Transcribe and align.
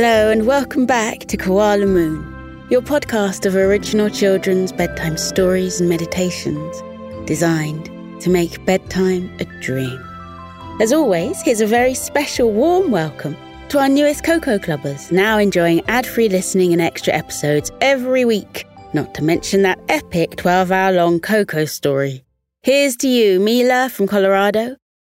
Hello, 0.00 0.30
and 0.30 0.46
welcome 0.46 0.86
back 0.86 1.26
to 1.26 1.36
Koala 1.36 1.84
Moon, 1.84 2.22
your 2.70 2.80
podcast 2.80 3.44
of 3.46 3.56
original 3.56 4.08
children's 4.08 4.70
bedtime 4.70 5.16
stories 5.16 5.80
and 5.80 5.88
meditations 5.88 6.80
designed 7.26 7.86
to 8.20 8.30
make 8.30 8.64
bedtime 8.64 9.28
a 9.40 9.44
dream. 9.60 10.00
As 10.80 10.92
always, 10.92 11.42
here's 11.42 11.60
a 11.60 11.66
very 11.66 11.94
special 11.94 12.52
warm 12.52 12.92
welcome 12.92 13.36
to 13.70 13.80
our 13.80 13.88
newest 13.88 14.22
Koko 14.22 14.56
Clubbers, 14.56 15.10
now 15.10 15.36
enjoying 15.36 15.84
ad 15.88 16.06
free 16.06 16.28
listening 16.28 16.72
and 16.72 16.80
extra 16.80 17.12
episodes 17.12 17.72
every 17.80 18.24
week, 18.24 18.68
not 18.94 19.16
to 19.16 19.24
mention 19.24 19.62
that 19.62 19.80
epic 19.88 20.36
12 20.36 20.70
hour 20.70 20.92
long 20.92 21.18
Koko 21.18 21.64
story. 21.64 22.22
Here's 22.62 22.94
to 22.98 23.08
you, 23.08 23.40
Mila 23.40 23.88
from 23.88 24.06
Colorado, 24.06 24.76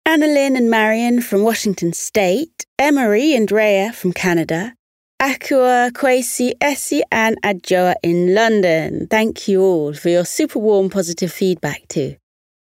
Annalyn 0.08 0.56
and 0.56 0.70
Marion 0.70 1.20
from 1.20 1.44
Washington 1.44 1.92
State, 1.92 2.66
Emery 2.80 3.36
and 3.36 3.52
Rhea 3.52 3.92
from 3.92 4.14
Canada, 4.14 4.74
Akua, 5.22 5.92
Kwesi, 5.92 6.54
Essie, 6.62 7.04
and 7.12 7.36
Adjoa 7.44 7.96
in 8.02 8.34
London. 8.34 9.06
Thank 9.08 9.50
you 9.50 9.62
all 9.62 9.94
for 9.94 10.08
your 10.08 10.24
super 10.24 10.60
warm 10.60 10.90
positive 10.90 11.30
feedback 11.30 11.86
too. 11.90 12.16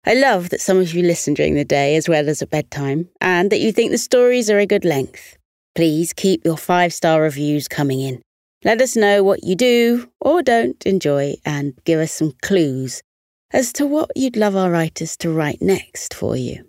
I 0.05 0.13
love 0.13 0.49
that 0.49 0.62
some 0.62 0.77
of 0.77 0.94
you 0.94 1.02
listen 1.02 1.34
during 1.34 1.55
the 1.55 1.66
day 1.66 1.95
as 1.95 2.07
well 2.07 2.30
as 2.30 2.44
at 2.44 2.52
bedtime, 2.52 3.09
and 3.21 3.52
that 3.52 3.59
you 3.59 3.71
think 3.71 3.90
the 3.90 3.98
stories 3.98 4.52
are 4.52 4.59
a 4.59 4.68
good 4.68 4.85
length. 4.85 5.35
Please 5.73 6.13
keep 6.13 6.45
your 6.45 6.57
five 6.57 6.93
star 6.93 7.20
reviews 7.20 7.68
coming 7.68 7.99
in. 7.99 8.21
Let 8.63 8.82
us 8.82 8.95
know 8.95 9.23
what 9.23 9.43
you 9.43 9.55
do 9.55 10.12
or 10.21 10.43
don't 10.43 10.85
enjoy 10.85 11.38
and 11.43 11.73
give 11.85 11.99
us 11.99 12.12
some 12.12 12.34
clues 12.43 13.02
as 13.49 13.73
to 13.73 13.88
what 13.88 14.12
you'd 14.16 14.38
love 14.38 14.55
our 14.55 14.70
writers 14.70 15.18
to 15.18 15.32
write 15.32 15.59
next 15.59 16.13
for 16.13 16.35
you. 16.35 16.66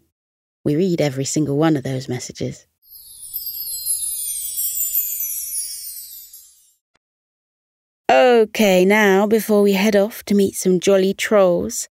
We 0.65 0.77
read 0.77 1.03
every 1.03 1.27
single 1.27 1.59
one 1.59 1.77
of 1.77 1.83
those 1.83 2.09
messages. 2.09 2.67
Okay, 8.15 8.85
now 8.85 9.27
before 9.27 9.61
we 9.61 9.73
head 9.73 9.97
off 9.97 10.23
to 10.27 10.37
meet 10.37 10.55
some 10.55 10.79
jolly 10.79 11.15
trolls, 11.15 11.89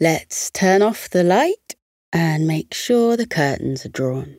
let's 0.00 0.50
turn 0.50 0.82
off 0.82 1.08
the 1.08 1.22
light 1.22 1.76
and 2.12 2.44
make 2.44 2.74
sure 2.74 3.16
the 3.16 3.24
curtains 3.24 3.86
are 3.86 3.90
drawn. 3.90 4.34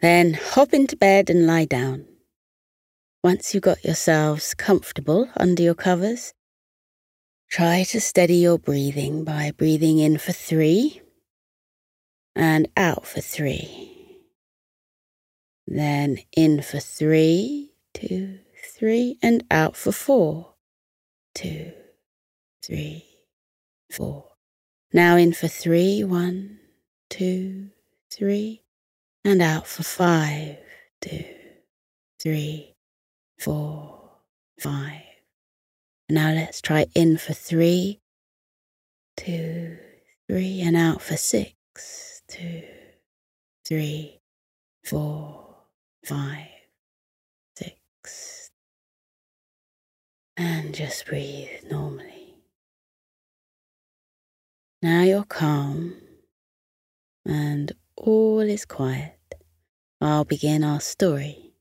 Then 0.00 0.32
hop 0.32 0.72
into 0.72 0.96
bed 0.96 1.28
and 1.28 1.46
lie 1.46 1.66
down. 1.66 2.06
Once 3.22 3.52
you've 3.52 3.64
got 3.64 3.84
yourselves 3.84 4.54
comfortable 4.54 5.28
under 5.36 5.62
your 5.62 5.74
covers, 5.74 6.32
try 7.50 7.82
to 7.90 8.00
steady 8.00 8.36
your 8.36 8.58
breathing 8.58 9.24
by 9.24 9.50
breathing 9.50 9.98
in 9.98 10.16
for 10.16 10.32
three 10.32 11.02
and 12.34 12.66
out 12.78 13.06
for 13.06 13.20
three. 13.20 14.22
Then 15.66 16.20
in 16.34 16.62
for 16.62 16.78
three, 16.80 17.74
two, 17.92 18.38
three, 18.74 19.18
and 19.22 19.44
out 19.50 19.76
for 19.76 19.92
four, 19.92 20.51
two, 21.34 21.72
three, 22.62 23.04
four. 23.90 24.28
Now 24.92 25.16
in 25.16 25.32
for 25.32 25.48
three, 25.48 26.04
one, 26.04 26.58
two, 27.08 27.70
three, 28.10 28.62
and 29.24 29.40
out 29.40 29.66
for 29.66 29.82
five, 29.82 30.58
two, 31.00 31.24
three, 32.20 32.74
four, 33.38 34.10
five. 34.60 35.02
Now 36.08 36.32
let's 36.32 36.60
try 36.60 36.86
in 36.94 37.16
for 37.16 37.32
three, 37.32 38.00
two, 39.16 39.78
three, 40.28 40.60
and 40.60 40.76
out 40.76 41.00
for 41.00 41.16
six 41.16 41.54
two, 42.32 42.62
three, 43.66 44.20
four, 44.84 45.54
five, 46.04 46.46
six. 47.56 48.41
And 50.36 50.74
just 50.74 51.06
breathe 51.06 51.48
normally. 51.70 52.36
Now 54.82 55.02
you're 55.02 55.24
calm 55.24 55.94
and 57.24 57.72
all 57.96 58.40
is 58.40 58.64
quiet. 58.64 59.18
I'll 60.00 60.24
begin 60.24 60.64
our 60.64 60.80
story. 60.80 61.52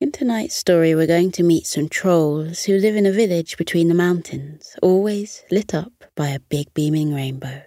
In 0.00 0.12
tonight's 0.12 0.54
story, 0.54 0.94
we're 0.94 1.06
going 1.06 1.32
to 1.32 1.42
meet 1.42 1.66
some 1.66 1.88
trolls 1.88 2.64
who 2.64 2.76
live 2.78 2.94
in 2.94 3.06
a 3.06 3.12
village 3.12 3.56
between 3.56 3.88
the 3.88 3.94
mountains, 3.94 4.76
always 4.82 5.44
lit 5.50 5.74
up 5.74 6.04
by 6.14 6.28
a 6.28 6.40
big 6.40 6.72
beaming 6.74 7.12
rainbow. 7.14 7.62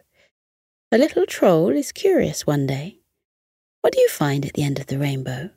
A 0.91 0.97
little 0.97 1.25
troll 1.25 1.69
is 1.69 1.91
curious 1.91 2.45
one 2.45 2.67
day. 2.67 2.99
What 3.81 3.93
do 3.93 3.99
you 3.99 4.07
find 4.07 4.45
at 4.45 4.53
the 4.53 4.63
end 4.63 4.79
of 4.79 4.87
the 4.87 4.99
rainbow? 4.99 5.49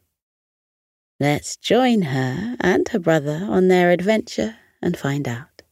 Let's 1.20 1.56
join 1.56 2.02
her 2.02 2.56
and 2.60 2.88
her 2.88 2.98
brother 2.98 3.46
on 3.48 3.68
their 3.68 3.92
adventure 3.92 4.56
and 4.82 4.96
find 4.96 5.28
out. 5.28 5.62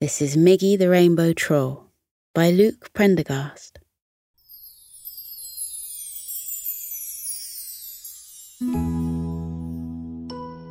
This 0.00 0.20
is 0.20 0.36
Miggy 0.36 0.76
the 0.76 0.88
Rainbow 0.88 1.32
Troll 1.32 1.86
by 2.34 2.50
Luke 2.50 2.92
Prendergast. 2.92 3.78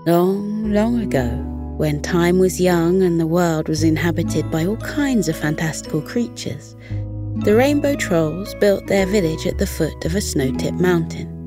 Long, 0.05 0.73
long 0.73 0.99
ago, 0.99 1.29
when 1.77 2.01
time 2.01 2.39
was 2.39 2.59
young 2.59 3.01
and 3.01 3.21
the 3.21 3.27
world 3.27 3.69
was 3.69 3.83
inhabited 3.83 4.51
by 4.51 4.65
all 4.65 4.77
kinds 4.77 5.29
of 5.29 5.37
fantastical 5.37 6.01
creatures, 6.01 6.75
the 7.45 7.55
Rainbow 7.55 7.95
Trolls 7.95 8.53
built 8.55 8.87
their 8.87 9.05
village 9.05 9.47
at 9.47 9.59
the 9.59 9.67
foot 9.67 10.03
of 10.03 10.15
a 10.15 10.21
snow 10.21 10.51
tipped 10.57 10.81
mountain. 10.81 11.38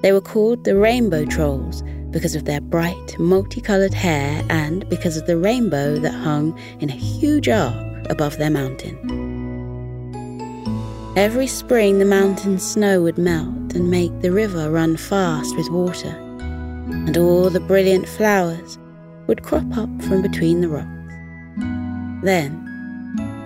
They 0.00 0.12
were 0.12 0.20
called 0.20 0.64
the 0.64 0.76
Rainbow 0.76 1.24
Trolls 1.24 1.82
because 2.10 2.34
of 2.34 2.44
their 2.44 2.60
bright, 2.60 3.18
multicoloured 3.18 3.94
hair 3.94 4.44
and 4.48 4.88
because 4.88 5.16
of 5.16 5.26
the 5.26 5.36
rainbow 5.36 5.98
that 5.98 6.12
hung 6.12 6.58
in 6.80 6.88
a 6.88 6.94
huge 6.94 7.48
arc 7.48 8.08
above 8.08 8.38
their 8.38 8.50
mountain. 8.50 8.96
Every 11.16 11.48
spring, 11.48 11.98
the 11.98 12.04
mountain 12.04 12.60
snow 12.60 13.02
would 13.02 13.18
melt 13.18 13.74
and 13.74 13.90
make 13.90 14.20
the 14.20 14.30
river 14.30 14.70
run 14.70 14.96
fast 14.96 15.56
with 15.56 15.68
water, 15.70 16.16
and 16.90 17.16
all 17.16 17.50
the 17.50 17.58
brilliant 17.58 18.08
flowers 18.08 18.78
would 19.26 19.42
crop 19.42 19.76
up 19.76 19.90
from 20.02 20.22
between 20.22 20.60
the 20.60 20.68
rocks. 20.68 20.86
Then, 22.24 22.64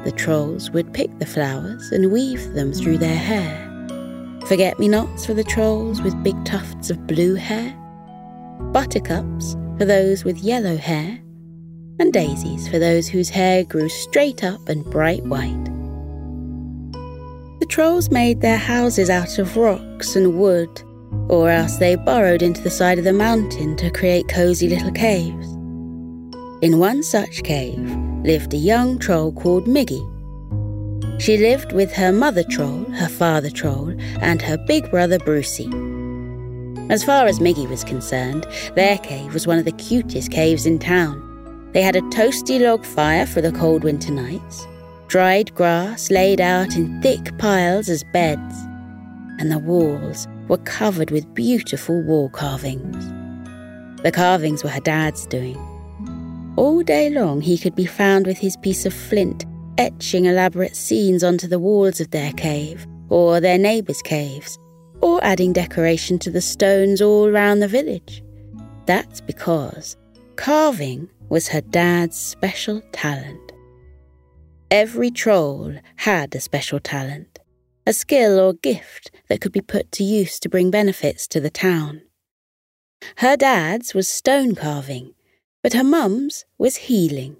the 0.05 0.13
trolls 0.13 0.71
would 0.71 0.93
pick 0.93 1.19
the 1.19 1.27
flowers 1.27 1.91
and 1.93 2.13
weave 2.13 2.53
them 2.53 2.75
through 2.75 2.99
their 2.99 3.17
hair. 3.17 3.72
Forget 4.47 4.79
me 4.79 4.89
nots 4.89 5.25
for 5.25 5.35
the 5.35 5.45
trolls 5.45 6.03
with 6.03 6.23
big 6.23 6.45
tufts 6.45 6.91
of 6.91 7.07
blue 7.07 7.35
hair, 7.37 7.73
buttercups 8.73 9.57
for 9.79 9.85
those 9.85 10.25
with 10.25 10.39
yellow 10.39 10.77
hair, 10.77 11.19
and 11.99 12.13
daisies 12.13 12.69
for 12.69 12.79
those 12.79 13.09
whose 13.09 13.29
hair 13.29 13.65
grew 13.65 13.89
straight 13.89 14.43
up 14.45 14.69
and 14.69 14.85
bright 14.85 15.25
white. 15.25 15.65
The 17.61 17.67
trolls 17.69 18.11
made 18.11 18.41
their 18.41 18.59
houses 18.59 19.09
out 19.09 19.39
of 19.39 19.57
rocks 19.57 20.17
and 20.17 20.39
wood, 20.39 20.83
or 21.29 21.49
else 21.49 21.77
they 21.77 21.95
burrowed 21.95 22.43
into 22.43 22.61
the 22.61 22.71
side 22.71 22.99
of 22.99 23.05
the 23.05 23.13
mountain 23.13 23.77
to 23.77 23.91
create 23.91 24.29
cosy 24.29 24.69
little 24.69 24.93
caves. 24.93 25.53
In 26.63 26.79
one 26.79 27.03
such 27.03 27.43
cave, 27.45 27.79
lived 28.25 28.53
a 28.53 28.57
young 28.57 28.99
troll 28.99 29.33
called 29.33 29.67
Miggy. 29.67 30.12
She 31.23 31.39
lived 31.39 31.71
with 31.71 31.93
her 31.93 32.11
mother 32.11 32.43
troll, 32.43 32.83
her 32.95 33.09
father 33.09 33.49
troll, 33.49 33.95
and 34.21 34.43
her 34.43 34.57
big 34.67 34.91
brother 34.91 35.21
Brucey. 35.21 35.71
As 36.91 37.05
far 37.05 37.27
as 37.27 37.39
Miggy 37.39 37.69
was 37.69 37.85
concerned, 37.85 38.45
their 38.75 38.99
cave 38.99 39.33
was 39.33 39.47
one 39.47 39.57
of 39.57 39.65
the 39.65 39.71
cutest 39.71 40.33
caves 40.33 40.67
in 40.67 40.81
town. 40.81 41.71
They 41.75 41.81
had 41.81 41.95
a 41.95 42.01
toasty 42.11 42.59
log 42.59 42.85
fire 42.85 43.25
for 43.25 43.41
the 43.41 43.53
cold 43.53 43.85
winter 43.85 44.11
nights, 44.11 44.67
dried 45.07 45.55
grass 45.55 46.11
laid 46.11 46.41
out 46.41 46.75
in 46.75 47.01
thick 47.03 47.39
piles 47.39 47.89
as 47.89 48.03
beds, 48.13 48.57
and 49.39 49.49
the 49.49 49.61
walls 49.61 50.27
were 50.49 50.59
covered 50.59 51.13
with 51.13 51.35
beautiful 51.35 52.03
wall 52.03 52.31
carvings. 52.31 52.97
The 54.03 54.11
carvings 54.11 54.65
were 54.65 54.71
her 54.71 54.81
dad's 54.81 55.25
doing. 55.27 55.57
All 56.57 56.83
day 56.83 57.11
long 57.11 57.43
he 57.43 57.59
could 57.59 57.77
be 57.77 57.87
found 57.87 58.27
with 58.27 58.39
his 58.39 58.57
piece 58.57 58.85
of 58.85 58.93
flint, 58.93 59.47
etching 59.79 60.27
elaborate 60.27 60.77
scenes 60.77 61.25
onto 61.25 61.47
the 61.47 61.59
walls 61.59 62.01
of 62.01 62.11
their 62.11 62.33
cave, 62.33 62.87
or 63.09 63.41
their 63.41 63.59
neighbours' 63.59 64.03
caves, 64.03 64.59
or 65.01 65.23
adding 65.25 65.53
decoration 65.53 66.19
to 66.21 66.31
the 66.31 66.41
stones 66.41 67.03
all 67.03 67.31
round 67.31 67.63
the 67.63 67.69
village. 67.69 68.23
That's 68.87 69.21
because 69.21 69.97
carving 70.37 71.09
was 71.29 71.49
her 71.49 71.61
dad's 71.61 72.17
special 72.17 72.83
talent. 72.93 73.53
Every 74.71 75.11
troll 75.11 75.75
had 75.97 76.35
a 76.35 76.41
special 76.41 76.81
talent, 76.81 77.39
a 77.87 77.93
skill 77.93 78.39
or 78.39 78.55
gift 78.55 79.11
that 79.29 79.41
could 79.41 79.53
be 79.53 79.61
put 79.61 79.93
to 79.93 80.05
use 80.05 80.39
to 80.41 80.49
bring 80.49 80.71
benefits 80.71 81.27
to 81.29 81.41
the 81.41 81.51
town. 81.51 82.03
Her 83.17 83.37
dad's 83.37 83.95
was 83.95 84.09
stone 84.09 84.55
carving, 84.55 85.15
but 85.63 85.73
her 85.73 85.85
mum's 85.85 86.45
was 86.59 86.77
healing. 86.77 87.37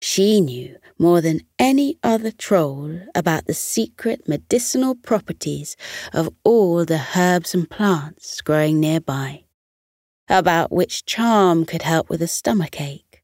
She 0.00 0.40
knew 0.40 0.76
more 0.98 1.20
than 1.20 1.40
any 1.58 1.98
other 2.02 2.30
troll 2.30 3.00
about 3.14 3.46
the 3.46 3.54
secret 3.54 4.28
medicinal 4.28 4.94
properties 4.94 5.76
of 6.12 6.28
all 6.44 6.84
the 6.84 7.04
herbs 7.16 7.54
and 7.54 7.68
plants 7.68 8.40
growing 8.40 8.80
nearby. 8.80 9.44
about 10.28 10.72
which 10.72 11.04
charm 11.04 11.64
could 11.66 11.82
help 11.82 12.08
with 12.08 12.22
a 12.22 12.26
stomach 12.28 12.80
ache, 12.80 13.22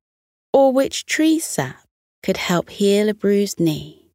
or 0.52 0.72
which 0.72 1.06
tree 1.06 1.38
sap 1.38 1.84
could 2.22 2.36
help 2.36 2.70
heal 2.70 3.08
a 3.08 3.14
bruised 3.14 3.58
knee. 3.60 4.10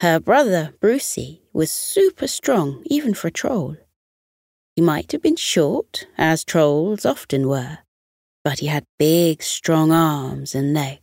Her 0.00 0.18
brother, 0.18 0.72
Brucey, 0.80 1.42
was 1.52 1.70
super 1.70 2.26
strong, 2.26 2.82
even 2.86 3.12
for 3.12 3.28
a 3.28 3.32
troll. 3.32 3.76
He 4.74 4.80
might 4.80 5.12
have 5.12 5.20
been 5.20 5.36
short, 5.36 6.06
as 6.16 6.44
trolls 6.44 7.04
often 7.04 7.48
were, 7.48 7.78
but 8.42 8.60
he 8.60 8.68
had 8.68 8.84
big, 8.98 9.42
strong 9.42 9.92
arms 9.92 10.54
and 10.54 10.72
legs, 10.72 11.02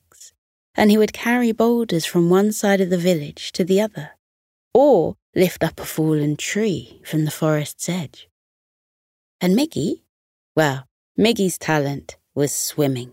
and 0.78 0.92
he 0.92 0.98
would 0.98 1.12
carry 1.12 1.52
boulders 1.52 2.06
from 2.06 2.30
one 2.30 2.52
side 2.52 2.80
of 2.80 2.92
the 2.92 2.98
village 3.00 3.52
to 3.52 3.66
the 3.66 3.82
other, 3.82 4.12
or 4.76 5.16
lift 5.36 5.64
up 5.64 5.80
a 5.80 5.86
fallen 5.86 6.38
tree 6.38 7.02
from 7.04 7.26
the 7.26 7.32
forest's 7.32 7.90
edge. 7.90 8.30
And 9.42 9.58
Miggy, 9.58 10.04
well, 10.56 10.88
Miggy's 11.20 11.58
talent 11.58 12.18
was 12.36 12.52
swimming. 12.54 13.12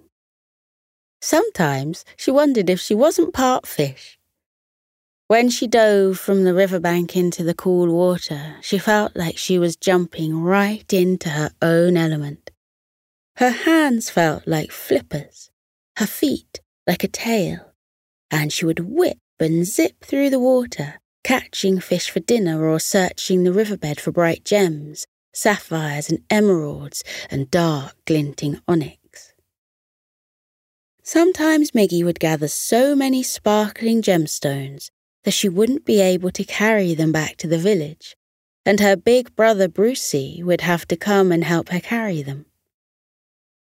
Sometimes 1.22 2.04
she 2.16 2.30
wondered 2.30 2.68
if 2.68 2.80
she 2.80 2.94
wasn't 2.94 3.32
part 3.32 3.66
fish. 3.66 4.18
When 5.26 5.48
she 5.48 5.66
dove 5.66 6.18
from 6.18 6.44
the 6.44 6.52
riverbank 6.52 7.16
into 7.16 7.42
the 7.42 7.54
cool 7.54 7.90
water, 7.90 8.56
she 8.60 8.76
felt 8.76 9.16
like 9.16 9.38
she 9.38 9.58
was 9.58 9.74
jumping 9.74 10.42
right 10.42 10.92
into 10.92 11.30
her 11.30 11.50
own 11.62 11.96
element. 11.96 12.50
Her 13.36 13.50
hands 13.50 14.10
felt 14.10 14.46
like 14.46 14.70
flippers, 14.70 15.50
her 15.96 16.06
feet 16.06 16.60
like 16.86 17.04
a 17.04 17.08
tail, 17.08 17.72
and 18.30 18.52
she 18.52 18.64
would 18.64 18.80
whip 18.80 19.18
and 19.40 19.66
zip 19.66 20.04
through 20.04 20.30
the 20.30 20.38
water, 20.38 21.00
catching 21.22 21.80
fish 21.80 22.10
for 22.10 22.20
dinner 22.20 22.68
or 22.68 22.78
searching 22.78 23.44
the 23.44 23.52
riverbed 23.52 24.00
for 24.00 24.12
bright 24.12 24.44
gems, 24.44 25.06
sapphires 25.32 26.10
and 26.10 26.20
emeralds, 26.30 27.02
and 27.30 27.50
dark 27.50 27.94
glinting 28.04 28.60
onyx. 28.68 29.32
Sometimes 31.02 31.72
Miggy 31.72 32.02
would 32.04 32.18
gather 32.18 32.48
so 32.48 32.94
many 32.96 33.22
sparkling 33.22 34.00
gemstones 34.00 34.90
that 35.24 35.32
she 35.32 35.48
wouldn't 35.48 35.84
be 35.84 36.00
able 36.00 36.30
to 36.30 36.44
carry 36.44 36.94
them 36.94 37.12
back 37.12 37.36
to 37.36 37.46
the 37.46 37.58
village, 37.58 38.16
and 38.64 38.80
her 38.80 38.96
big 38.96 39.34
brother 39.36 39.68
Brucey 39.68 40.42
would 40.42 40.62
have 40.62 40.86
to 40.88 40.96
come 40.96 41.30
and 41.30 41.44
help 41.44 41.68
her 41.70 41.80
carry 41.80 42.22
them. 42.22 42.46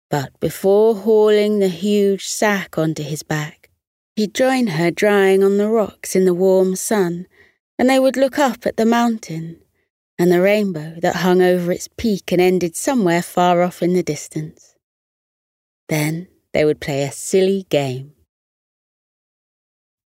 But 0.09 0.39
before 0.39 0.95
hauling 0.95 1.59
the 1.59 1.67
huge 1.67 2.27
sack 2.27 2.77
onto 2.77 3.03
his 3.03 3.23
back, 3.23 3.69
he'd 4.15 4.33
join 4.33 4.67
her 4.67 4.91
drying 4.91 5.43
on 5.43 5.57
the 5.57 5.69
rocks 5.69 6.15
in 6.15 6.25
the 6.25 6.33
warm 6.33 6.75
sun, 6.75 7.27
and 7.77 7.89
they 7.89 7.99
would 7.99 8.15
look 8.15 8.39
up 8.39 8.65
at 8.65 8.77
the 8.77 8.85
mountain 8.85 9.61
and 10.17 10.31
the 10.31 10.41
rainbow 10.41 10.95
that 11.01 11.17
hung 11.17 11.41
over 11.41 11.71
its 11.71 11.89
peak 11.97 12.31
and 12.31 12.41
ended 12.41 12.75
somewhere 12.75 13.21
far 13.21 13.61
off 13.61 13.81
in 13.81 13.93
the 13.93 14.03
distance. 14.03 14.75
Then 15.89 16.27
they 16.53 16.63
would 16.63 16.79
play 16.79 17.03
a 17.03 17.11
silly 17.11 17.65
game. 17.69 18.13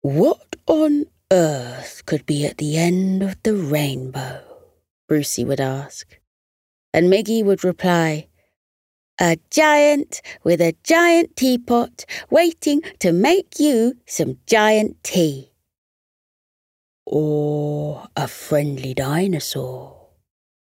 What 0.01 0.57
on 0.67 1.05
earth 1.31 2.05
could 2.05 2.25
be 2.25 2.45
at 2.45 2.57
the 2.57 2.77
end 2.77 3.23
of 3.23 3.41
the 3.43 3.55
rainbow? 3.55 4.43
Brucey 5.07 5.45
would 5.45 5.61
ask. 5.61 6.19
And 6.93 7.11
Miggy 7.11 7.43
would 7.43 7.63
reply, 7.63 8.27
A 9.23 9.37
giant 9.49 10.21
with 10.43 10.59
a 10.59 10.75
giant 10.83 11.37
teapot 11.37 12.03
waiting 12.29 12.81
to 12.99 13.13
make 13.13 13.57
you 13.57 13.93
some 14.05 14.39
giant 14.47 15.01
tea 15.01 15.53
or 17.05 18.05
a 18.17 18.27
friendly 18.27 18.93
dinosaur, 18.93 20.09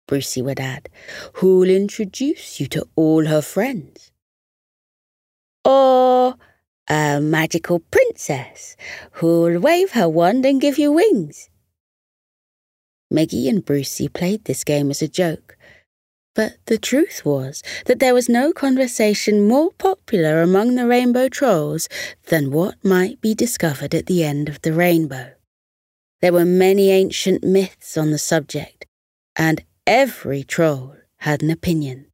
Brucey 0.10 0.42
would 0.42 0.60
add, 0.60 0.90
who'll 1.36 1.70
introduce 1.70 2.60
you 2.60 2.68
to 2.68 2.86
all 2.98 3.28
her 3.28 3.42
friends. 3.42 4.12
Or 5.64 6.36
a 6.90 7.22
magical 7.22 7.80
princess 7.80 8.76
who'll 9.14 9.62
wave 9.62 9.92
her 9.92 10.10
wand 10.10 10.46
and 10.46 10.60
give 10.60 10.78
you 10.78 10.92
wings. 10.92 11.50
Miggy 13.10 13.48
and 13.48 13.64
Brucey 13.64 14.10
played 14.10 14.44
this 14.44 14.66
game 14.66 14.92
as 14.92 15.02
a 15.02 15.08
joke, 15.08 15.58
but 16.40 16.56
the 16.68 16.78
truth 16.78 17.26
was 17.26 17.62
that 17.86 18.00
there 18.00 18.14
was 18.14 18.30
no 18.30 18.54
conversation 18.54 19.46
more 19.46 19.74
popular 19.74 20.42
among 20.42 20.76
the 20.76 20.88
rainbow 20.88 21.28
trolls 21.28 21.90
than 22.28 22.50
what 22.50 22.76
might 22.82 23.20
be 23.20 23.36
discovered 23.36 23.94
at 23.94 24.06
the 24.06 24.24
end 24.24 24.48
of 24.48 24.62
the 24.62 24.72
rainbow. 24.72 25.34
There 26.22 26.32
were 26.32 26.46
many 26.46 26.92
ancient 26.92 27.44
myths 27.44 27.98
on 27.98 28.12
the 28.12 28.18
subject, 28.18 28.86
and 29.36 29.66
every 29.86 30.44
troll 30.44 30.96
had 31.18 31.44
an 31.44 31.52
opinion. 31.52 32.06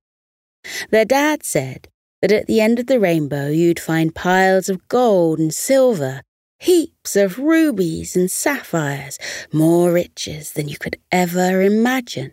Their 0.89 1.05
dad 1.05 1.43
said 1.43 1.87
that 2.23 2.31
at 2.31 2.47
the 2.47 2.61
end 2.61 2.79
of 2.79 2.87
the 2.87 2.99
rainbow 2.99 3.49
you'd 3.49 3.79
find 3.79 4.15
piles 4.15 4.69
of 4.69 4.87
gold 4.87 5.37
and 5.37 5.53
silver, 5.53 6.23
heaps 6.57 7.15
of 7.15 7.37
rubies 7.37 8.15
and 8.15 8.31
sapphires, 8.31 9.19
more 9.53 9.91
riches 9.91 10.53
than 10.53 10.67
you 10.67 10.79
could 10.79 10.97
ever 11.11 11.61
imagine. 11.61 12.31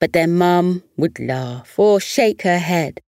But 0.00 0.12
their 0.12 0.26
mum 0.26 0.82
would 0.96 1.20
laugh 1.20 1.78
or 1.78 2.00
shake 2.00 2.42
her 2.42 2.58
head, 2.58 3.00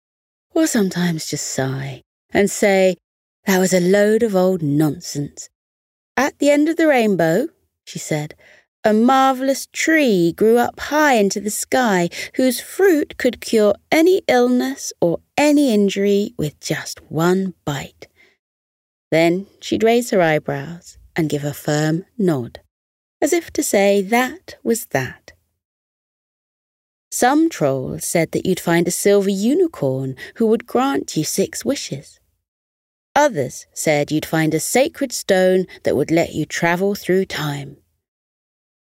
or 0.53 0.67
sometimes 0.67 1.27
just 1.27 1.47
sigh 1.47 2.01
and 2.31 2.51
say 2.51 2.97
that 3.45 3.59
was 3.59 3.73
a 3.73 3.79
load 3.79 4.23
of 4.23 4.35
old 4.35 4.61
nonsense 4.61 5.49
at 6.17 6.37
the 6.39 6.51
end 6.51 6.69
of 6.69 6.75
the 6.75 6.87
rainbow, 6.87 7.47
she 7.83 7.97
said, 7.97 8.35
a 8.83 8.93
marvellous 8.93 9.67
tree 9.73 10.33
grew 10.33 10.57
up 10.57 10.79
high 10.79 11.15
into 11.15 11.39
the 11.39 11.49
sky 11.49 12.09
whose 12.35 12.59
fruit 12.59 13.17
could 13.17 13.41
cure 13.41 13.73
any 13.91 14.21
illness 14.27 14.91
or 15.01 15.19
any 15.37 15.73
injury 15.73 16.33
with 16.37 16.59
just 16.59 17.01
one 17.09 17.53
bite. 17.65 18.07
Then 19.09 19.47
she'd 19.59 19.83
raise 19.83 20.11
her 20.11 20.21
eyebrows 20.21 20.97
and 21.15 21.29
give 21.29 21.43
a 21.43 21.53
firm 21.53 22.05
nod, 22.17 22.59
as 23.21 23.33
if 23.33 23.51
to 23.53 23.63
say 23.63 24.01
that 24.01 24.57
was 24.63 24.85
that. 24.97 25.20
Some 27.13 27.49
trolls 27.49 28.05
said 28.05 28.31
that 28.31 28.45
you'd 28.45 28.61
find 28.61 28.87
a 28.87 28.91
silver 28.91 29.29
unicorn 29.29 30.15
who 30.35 30.47
would 30.47 30.65
grant 30.65 31.17
you 31.17 31.25
six 31.25 31.65
wishes. 31.65 32.21
Others 33.15 33.65
said 33.73 34.11
you'd 34.11 34.25
find 34.25 34.53
a 34.53 34.61
sacred 34.61 35.11
stone 35.11 35.67
that 35.83 35.97
would 35.97 36.09
let 36.09 36.33
you 36.33 36.45
travel 36.45 36.95
through 36.95 37.25
time. 37.25 37.75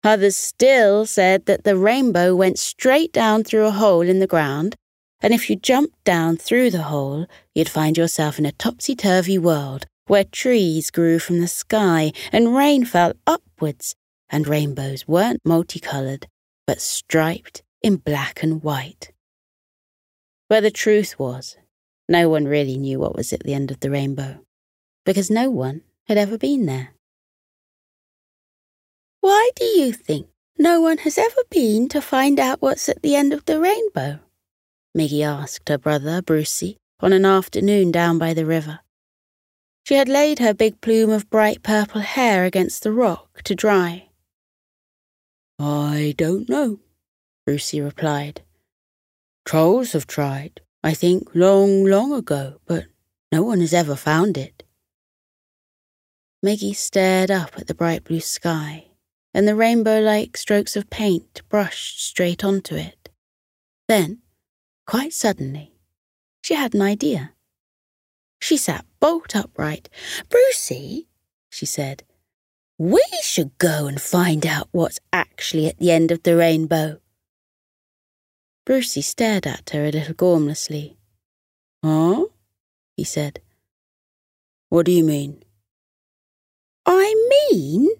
Others 0.05 0.37
still 0.37 1.05
said 1.05 1.47
that 1.47 1.65
the 1.65 1.77
rainbow 1.77 2.35
went 2.37 2.61
straight 2.61 3.13
down 3.13 3.43
through 3.43 3.67
a 3.67 3.73
hole 3.73 4.03
in 4.03 4.21
the 4.21 4.29
ground, 4.29 4.77
and 5.21 5.35
if 5.35 5.51
you 5.51 5.57
jumped 5.57 6.05
down 6.05 6.37
through 6.37 6.71
the 6.71 6.85
hole, 6.85 7.27
you'd 7.57 7.69
find 7.69 7.99
yourself 7.99 8.39
in 8.39 8.47
a 8.47 8.53
topsy 8.53 8.95
turvy 8.95 9.39
world 9.39 9.87
where 10.07 10.25
trees 10.25 10.93
grew 10.93 11.19
from 11.19 11.41
the 11.41 11.49
sky 11.49 12.13
and 12.31 12.57
rain 12.57 12.85
fell 12.85 13.15
upwards, 13.27 13.97
and 14.31 14.47
rainbows 14.47 15.09
weren't 15.09 15.41
multicoloured, 15.45 16.29
but 16.67 16.81
striped 16.81 17.63
in 17.83 17.97
black 17.97 18.43
and 18.43 18.63
white. 18.63 19.13
Where 20.49 20.61
the 20.61 20.71
truth 20.71 21.19
was, 21.19 21.57
no 22.09 22.29
one 22.29 22.45
really 22.45 22.77
knew 22.77 22.99
what 22.99 23.17
was 23.17 23.33
at 23.33 23.43
the 23.43 23.55
end 23.55 23.71
of 23.71 23.81
the 23.81 23.91
rainbow, 23.91 24.41
because 25.05 25.31
no 25.31 25.51
one 25.51 25.83
had 26.07 26.19
ever 26.19 26.37
been 26.37 26.67
there. 26.67 26.91
Why 29.21 29.51
do 29.57 29.65
you 29.65 29.93
think 29.93 30.29
no 30.59 30.81
one 30.81 30.99
has 30.99 31.17
ever 31.17 31.43
been 31.49 31.89
to 31.89 32.01
find 32.01 32.39
out 32.39 32.61
what's 32.61 32.89
at 32.89 33.03
the 33.03 33.15
end 33.15 33.33
of 33.33 33.45
the 33.45 33.61
rainbow? 33.61 34.21
Miggy 34.97 35.25
asked 35.25 35.69
her 35.69 35.79
brother, 35.79 36.21
Brucey, 36.21 36.77
on 37.01 37.13
an 37.13 37.25
afternoon 37.25 37.91
down 37.91 38.19
by 38.19 38.35
the 38.35 38.45
river. 38.45 38.81
She 39.85 39.95
had 39.95 40.09
laid 40.09 40.39
her 40.39 40.55
big 40.55 40.81
plume 40.81 41.11
of 41.11 41.31
bright 41.31 41.63
purple 41.63 42.03
hair 42.03 42.45
against 42.45 42.83
the 42.83 42.93
rock 42.93 43.43
to 43.43 43.55
dry. 43.55 44.09
I 45.59 46.15
don't 46.17 46.49
know, 46.49 46.81
Brucey 47.45 47.81
replied. 47.81 48.43
Trolls 49.45 49.93
have 49.93 50.07
tried, 50.07 50.61
I 50.83 50.95
think, 50.95 51.29
long, 51.35 51.85
long 51.85 52.13
ago, 52.13 52.61
but 52.67 52.87
no 53.33 53.43
one 53.43 53.61
has 53.61 53.75
ever 53.75 53.97
found 53.97 54.39
it. 54.39 54.63
Miggy 56.45 56.75
stared 56.75 57.31
up 57.31 57.53
at 57.57 57.67
the 57.67 57.75
bright 57.75 58.05
blue 58.05 58.21
sky, 58.21 58.87
and 59.35 59.47
the 59.47 59.55
rainbow 59.55 60.01
like 60.01 60.37
strokes 60.37 60.77
of 60.77 60.91
paint 60.91 61.43
brushed 61.49 62.05
straight 62.05 62.45
onto 62.45 62.75
it. 62.75 63.09
Then, 63.89 64.19
quite 64.87 65.13
suddenly, 65.13 65.73
she 66.43 66.55
had 66.55 66.75
an 66.75 66.83
idea. 66.83 67.33
She 68.41 68.57
sat 68.57 68.85
bolt 69.01 69.37
upright. 69.37 69.89
Brucey, 70.29 71.09
she 71.49 71.67
said, 71.67 72.03
we 72.79 73.05
should 73.23 73.57
go 73.59 73.87
and 73.87 74.01
find 74.01 74.45
out 74.45 74.69
what's 74.73 74.99
actually 75.13 75.69
at 75.69 75.79
the 75.79 75.93
end 75.93 76.11
of 76.11 76.25
the 76.25 76.37
rainbow. 76.37 76.99
Brucey 78.65 79.03
stared 79.03 79.47
at 79.47 79.71
her 79.71 79.85
a 79.85 79.91
little 79.91 80.15
gormlessly. 80.15 80.97
Huh? 81.83 82.27
he 82.97 83.05
said. 83.05 83.41
What 84.69 84.87
do 84.87 84.93
you 84.93 85.05
mean? 85.05 85.43
I 86.87 87.15
mean, 87.51 87.91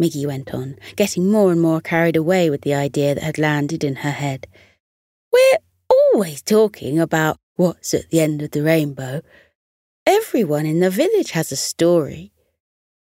Miggy 0.00 0.26
went 0.26 0.54
on, 0.54 0.76
getting 0.96 1.30
more 1.30 1.52
and 1.52 1.60
more 1.60 1.80
carried 1.80 2.16
away 2.16 2.50
with 2.50 2.62
the 2.62 2.74
idea 2.74 3.14
that 3.14 3.22
had 3.22 3.38
landed 3.38 3.84
in 3.84 3.96
her 3.96 4.10
head. 4.10 4.46
We're 5.32 5.58
always 5.90 6.42
talking 6.42 6.98
about 6.98 7.38
what's 7.56 7.94
at 7.94 8.10
the 8.10 8.20
end 8.20 8.42
of 8.42 8.52
the 8.52 8.62
rainbow. 8.62 9.22
Everyone 10.06 10.66
in 10.66 10.80
the 10.80 10.90
village 10.90 11.32
has 11.32 11.50
a 11.52 11.56
story. 11.56 12.32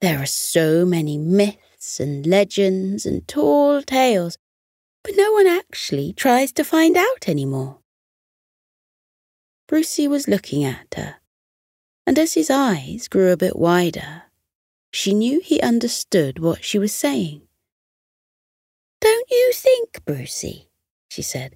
There 0.01 0.21
are 0.21 0.25
so 0.25 0.85
many 0.85 1.17
myths 1.17 1.99
and 1.99 2.25
legends 2.25 3.05
and 3.05 3.27
tall 3.27 3.81
tales, 3.81 4.37
but 5.03 5.13
no 5.15 5.31
one 5.31 5.47
actually 5.47 6.13
tries 6.13 6.51
to 6.53 6.63
find 6.63 6.95
out 6.95 7.27
anymore. 7.27 7.79
Brucey 9.67 10.07
was 10.07 10.27
looking 10.27 10.63
at 10.63 10.93
her, 10.95 11.15
and 12.05 12.19
as 12.19 12.33
his 12.33 12.49
eyes 12.49 13.07
grew 13.07 13.31
a 13.31 13.37
bit 13.37 13.55
wider, 13.55 14.23
she 14.91 15.13
knew 15.13 15.39
he 15.39 15.61
understood 15.61 16.39
what 16.39 16.63
she 16.63 16.77
was 16.77 16.93
saying. 16.93 17.41
Don't 18.99 19.31
you 19.31 19.51
think, 19.53 20.03
Brucey, 20.05 20.67
she 21.09 21.21
said, 21.21 21.55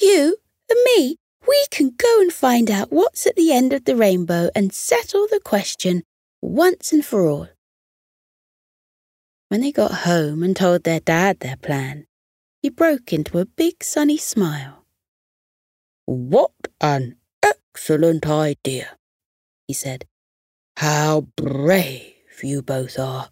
you 0.00 0.36
and 0.70 0.78
me, 0.84 1.16
we 1.46 1.66
can 1.70 1.90
go 1.96 2.20
and 2.20 2.32
find 2.32 2.70
out 2.70 2.92
what's 2.92 3.26
at 3.26 3.36
the 3.36 3.52
end 3.52 3.72
of 3.72 3.84
the 3.84 3.96
rainbow 3.96 4.50
and 4.54 4.72
settle 4.72 5.26
the 5.30 5.40
question 5.40 6.02
once 6.40 6.92
and 6.92 7.04
for 7.04 7.28
all. 7.28 7.48
When 9.48 9.60
they 9.60 9.72
got 9.72 9.92
home 9.92 10.42
and 10.42 10.56
told 10.56 10.84
their 10.84 11.00
dad 11.00 11.40
their 11.40 11.56
plan, 11.56 12.06
he 12.66 12.70
broke 12.70 13.12
into 13.12 13.38
a 13.38 13.46
big 13.46 13.84
sunny 13.84 14.16
smile. 14.16 14.84
What 16.04 16.50
an 16.80 17.14
excellent 17.40 18.26
idea, 18.26 18.98
he 19.68 19.72
said. 19.72 20.04
How 20.78 21.28
brave 21.36 22.42
you 22.42 22.62
both 22.62 22.98
are. 22.98 23.28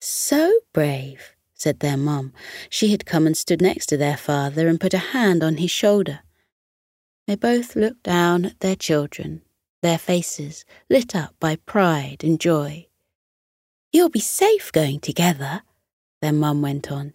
So 0.00 0.52
brave, 0.72 1.36
said 1.54 1.78
their 1.78 1.96
mum. 1.96 2.32
She 2.68 2.90
had 2.90 3.06
come 3.06 3.28
and 3.28 3.36
stood 3.36 3.62
next 3.62 3.86
to 3.90 3.96
their 3.96 4.16
father 4.16 4.66
and 4.66 4.80
put 4.80 4.92
a 4.92 5.12
hand 5.14 5.44
on 5.44 5.58
his 5.58 5.70
shoulder. 5.70 6.18
They 7.28 7.36
both 7.36 7.76
looked 7.76 8.02
down 8.02 8.44
at 8.44 8.58
their 8.58 8.74
children, 8.74 9.42
their 9.82 9.98
faces 9.98 10.64
lit 10.88 11.14
up 11.14 11.36
by 11.38 11.58
pride 11.64 12.24
and 12.24 12.40
joy. 12.40 12.88
You'll 13.92 14.10
be 14.10 14.18
safe 14.18 14.72
going 14.72 14.98
together, 14.98 15.62
their 16.20 16.32
mum 16.32 16.60
went 16.60 16.90
on. 16.90 17.12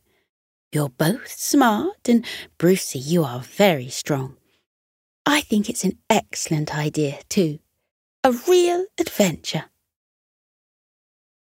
You're 0.72 0.90
both 0.90 1.32
smart, 1.32 2.10
and 2.10 2.26
Brucey, 2.58 3.00
you 3.00 3.24
are 3.24 3.40
very 3.40 3.90
strong. 3.90 4.38
I 5.26 5.42
think 5.42 5.70
it's 5.70 5.84
an 5.84 5.98
excellent 6.10 6.76
idea, 6.76 7.20
too. 7.30 7.60
A 8.24 8.32
real 8.32 8.86
adventure. 9.00 9.66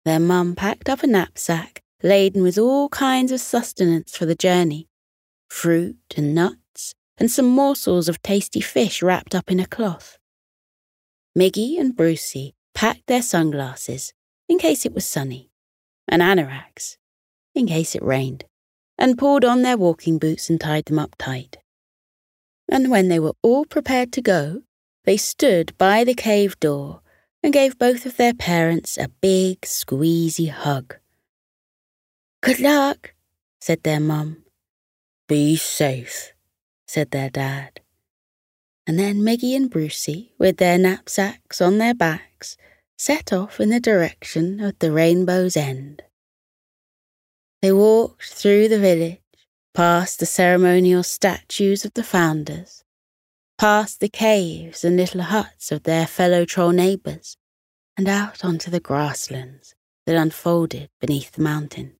Their 0.05 0.19
mum 0.19 0.55
packed 0.55 0.87
up 0.87 1.03
a 1.03 1.07
knapsack 1.07 1.81
laden 2.03 2.43
with 2.43 2.57
all 2.57 2.89
kinds 2.89 3.31
of 3.31 3.41
sustenance 3.41 4.15
for 4.15 4.25
the 4.25 4.35
journey 4.35 4.87
fruit 5.49 5.97
and 6.17 6.35
nuts, 6.35 6.93
and 7.17 7.31
some 7.31 7.45
morsels 7.45 8.09
of 8.09 8.21
tasty 8.21 8.59
fish 8.59 9.01
wrapped 9.01 9.33
up 9.33 9.49
in 9.49 9.59
a 9.59 9.65
cloth. 9.65 10.17
Miggy 11.37 11.79
and 11.79 11.95
Brucey 11.95 12.55
packed 12.73 13.07
their 13.07 13.21
sunglasses 13.21 14.13
in 14.49 14.57
case 14.57 14.85
it 14.85 14.93
was 14.93 15.05
sunny, 15.05 15.49
and 16.07 16.21
anoraks 16.21 16.97
in 17.53 17.67
case 17.67 17.95
it 17.95 18.03
rained, 18.03 18.43
and 18.97 19.17
pulled 19.17 19.45
on 19.45 19.61
their 19.61 19.77
walking 19.77 20.17
boots 20.17 20.49
and 20.49 20.59
tied 20.59 20.85
them 20.85 20.99
up 20.99 21.15
tight. 21.17 21.57
And 22.69 22.89
when 22.89 23.09
they 23.09 23.19
were 23.19 23.35
all 23.41 23.65
prepared 23.65 24.11
to 24.13 24.21
go, 24.21 24.61
they 25.03 25.17
stood 25.17 25.77
by 25.77 26.03
the 26.03 26.15
cave 26.15 26.59
door 26.59 27.01
and 27.43 27.53
gave 27.53 27.77
both 27.77 28.05
of 28.05 28.17
their 28.17 28.33
parents 28.33 28.97
a 28.97 29.09
big, 29.21 29.61
squeezy 29.61 30.49
hug. 30.49 30.95
Good 32.41 32.59
luck, 32.59 33.13
said 33.61 33.83
their 33.83 33.99
mum. 33.99 34.43
Be 35.27 35.55
safe, 35.55 36.33
said 36.87 37.11
their 37.11 37.29
dad. 37.29 37.81
And 38.87 38.99
then 38.99 39.21
Miggy 39.21 39.55
and 39.55 39.69
Brucey, 39.69 40.31
with 40.37 40.57
their 40.57 40.77
knapsacks 40.77 41.59
on 41.59 41.79
their 41.79 41.95
backs, 41.95 42.57
set 42.97 43.33
off 43.33 43.59
in 43.59 43.69
the 43.69 43.79
direction 43.79 44.59
of 44.59 44.77
the 44.79 44.91
rainbow's 44.91 45.57
end. 45.57 46.03
They 47.65 47.71
walked 47.71 48.31
through 48.31 48.67
the 48.67 48.77
village, 48.77 49.23
past 49.73 50.19
the 50.19 50.27
ceremonial 50.27 51.01
statues 51.01 51.83
of 51.83 51.95
the 51.95 52.03
founders, 52.03 52.83
past 53.57 53.99
the 53.99 54.07
caves 54.07 54.83
and 54.83 54.95
little 54.95 55.23
huts 55.23 55.71
of 55.71 55.81
their 55.81 56.05
fellow 56.05 56.45
troll 56.45 56.69
neighbours, 56.69 57.37
and 57.97 58.07
out 58.07 58.45
onto 58.45 58.69
the 58.69 58.79
grasslands 58.79 59.73
that 60.05 60.15
unfolded 60.15 60.91
beneath 61.01 61.31
the 61.31 61.41
mountain. 61.41 61.95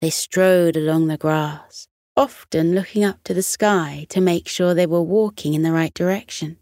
They 0.00 0.08
strode 0.08 0.78
along 0.78 1.08
the 1.08 1.18
grass, 1.18 1.86
often 2.16 2.74
looking 2.74 3.04
up 3.04 3.22
to 3.24 3.34
the 3.34 3.42
sky 3.42 4.06
to 4.08 4.22
make 4.22 4.48
sure 4.48 4.72
they 4.72 4.86
were 4.86 5.02
walking 5.02 5.52
in 5.52 5.60
the 5.60 5.72
right 5.72 5.92
direction. 5.92 6.56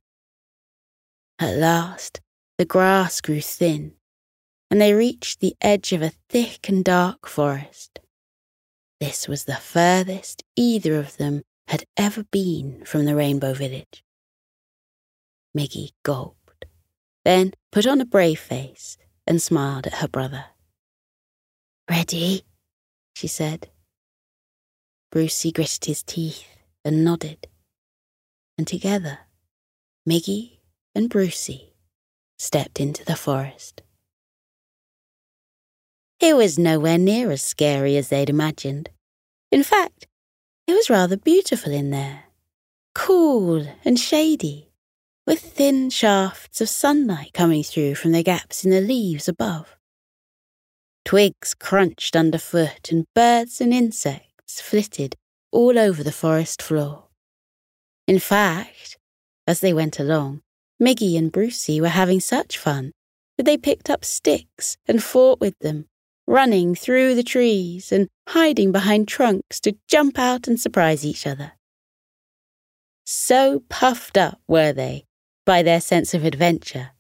At 1.38 1.56
last, 1.56 2.20
the 2.58 2.64
grass 2.64 3.20
grew 3.20 3.40
thin, 3.40 3.92
and 4.70 4.80
they 4.80 4.92
reached 4.92 5.40
the 5.40 5.56
edge 5.60 5.92
of 5.92 6.02
a 6.02 6.12
thick 6.28 6.68
and 6.68 6.84
dark 6.84 7.26
forest. 7.26 7.98
This 9.00 9.26
was 9.26 9.44
the 9.44 9.56
furthest 9.56 10.44
either 10.56 10.96
of 10.96 11.16
them 11.16 11.42
had 11.66 11.84
ever 11.96 12.24
been 12.24 12.84
from 12.84 13.04
the 13.04 13.16
Rainbow 13.16 13.54
Village. 13.54 14.04
Miggy 15.56 15.90
gulped, 16.04 16.66
then 17.24 17.52
put 17.72 17.86
on 17.86 18.00
a 18.00 18.04
brave 18.04 18.38
face 18.38 18.96
and 19.26 19.42
smiled 19.42 19.86
at 19.86 19.94
her 19.94 20.08
brother. 20.08 20.46
Ready? 21.88 22.44
she 23.14 23.26
said. 23.26 23.68
Brucey 25.10 25.50
gritted 25.50 25.86
his 25.86 26.02
teeth 26.04 26.46
and 26.84 27.04
nodded. 27.04 27.48
And 28.56 28.66
together, 28.66 29.20
Miggy 30.08 30.58
and 30.94 31.10
Brucey 31.10 31.74
stepped 32.38 32.78
into 32.78 33.04
the 33.04 33.16
forest. 33.16 33.82
It 36.20 36.36
was 36.36 36.58
nowhere 36.58 36.98
near 36.98 37.30
as 37.30 37.42
scary 37.42 37.96
as 37.96 38.08
they'd 38.10 38.28
imagined. 38.28 38.90
In 39.50 39.62
fact, 39.62 40.06
it 40.66 40.74
was 40.74 40.90
rather 40.90 41.16
beautiful 41.16 41.72
in 41.72 41.88
there, 41.90 42.24
cool 42.94 43.66
and 43.86 43.98
shady, 43.98 44.70
with 45.26 45.40
thin 45.40 45.88
shafts 45.88 46.60
of 46.60 46.68
sunlight 46.68 47.32
coming 47.32 47.62
through 47.62 47.94
from 47.94 48.12
the 48.12 48.22
gaps 48.22 48.66
in 48.66 48.70
the 48.70 48.82
leaves 48.82 49.28
above. 49.28 49.76
Twigs 51.06 51.54
crunched 51.54 52.14
underfoot, 52.14 52.92
and 52.92 53.06
birds 53.14 53.60
and 53.60 53.72
insects 53.72 54.60
flitted 54.60 55.16
all 55.50 55.78
over 55.78 56.04
the 56.04 56.12
forest 56.12 56.60
floor. 56.60 57.08
In 58.06 58.18
fact, 58.18 58.98
as 59.46 59.60
they 59.60 59.72
went 59.72 59.98
along, 59.98 60.42
Miggy 60.80 61.16
and 61.16 61.32
Brucey 61.32 61.80
were 61.80 61.88
having 61.88 62.20
such 62.20 62.58
fun 62.58 62.92
that 63.38 63.44
they 63.44 63.56
picked 63.56 63.88
up 63.88 64.04
sticks 64.04 64.76
and 64.86 65.02
fought 65.02 65.40
with 65.40 65.58
them, 65.60 65.86
running 66.30 66.76
through 66.76 67.16
the 67.16 67.24
trees 67.24 67.90
and 67.90 68.08
hiding 68.28 68.70
behind 68.70 69.08
trunks 69.08 69.58
to 69.58 69.76
jump 69.88 70.16
out 70.16 70.46
and 70.46 70.60
surprise 70.60 71.04
each 71.04 71.26
other. 71.26 71.52
So 73.04 73.64
puffed 73.68 74.16
up 74.16 74.40
were 74.46 74.72
they 74.72 75.04
by 75.44 75.62
their 75.62 75.80
sense 75.80 76.14
of 76.14 76.24
adventure 76.24 76.92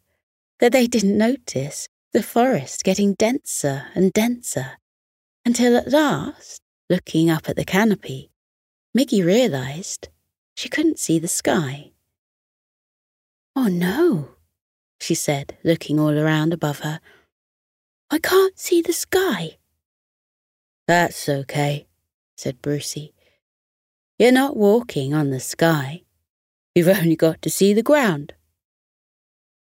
that 0.58 0.72
they 0.72 0.88
didn't 0.88 1.16
notice 1.16 1.86
the 2.12 2.24
forest 2.24 2.82
getting 2.82 3.14
denser 3.14 3.86
and 3.94 4.12
denser, 4.12 4.72
until 5.44 5.76
at 5.76 5.88
last, 5.88 6.60
looking 6.88 7.30
up 7.30 7.48
at 7.48 7.54
the 7.54 7.64
canopy, 7.64 8.32
Miggy 8.98 9.24
realized 9.24 10.08
she 10.56 10.68
couldn't 10.68 10.98
see 10.98 11.20
the 11.20 11.28
sky. 11.28 11.92
Oh 13.54 13.68
no, 13.68 14.30
she 15.00 15.14
said, 15.14 15.56
looking 15.62 16.00
all 16.00 16.18
around 16.18 16.52
above 16.52 16.80
her. 16.80 17.00
I 18.10 18.18
can't 18.18 18.58
see 18.58 18.82
the 18.82 18.92
sky. 18.92 19.58
That's 20.88 21.28
okay, 21.28 21.86
said 22.36 22.60
Brucey. 22.60 23.14
You're 24.18 24.32
not 24.32 24.56
walking 24.56 25.14
on 25.14 25.30
the 25.30 25.38
sky. 25.38 26.02
You've 26.74 26.88
only 26.88 27.14
got 27.14 27.40
to 27.42 27.50
see 27.50 27.72
the 27.72 27.82
ground. 27.82 28.34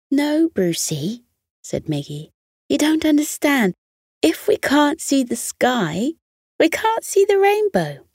No, 0.09 0.49
Brucey, 0.49 1.23
said 1.61 1.85
Miggy. 1.85 2.31
You 2.69 2.77
don't 2.79 3.05
understand. 3.05 3.75
If 4.21 4.47
we 4.47 4.57
can't 4.57 4.99
see 4.99 5.23
the 5.23 5.35
sky, 5.35 6.13
we 6.59 6.69
can't 6.69 7.03
see 7.03 7.25
the 7.25 7.37
rainbow. 7.37 8.05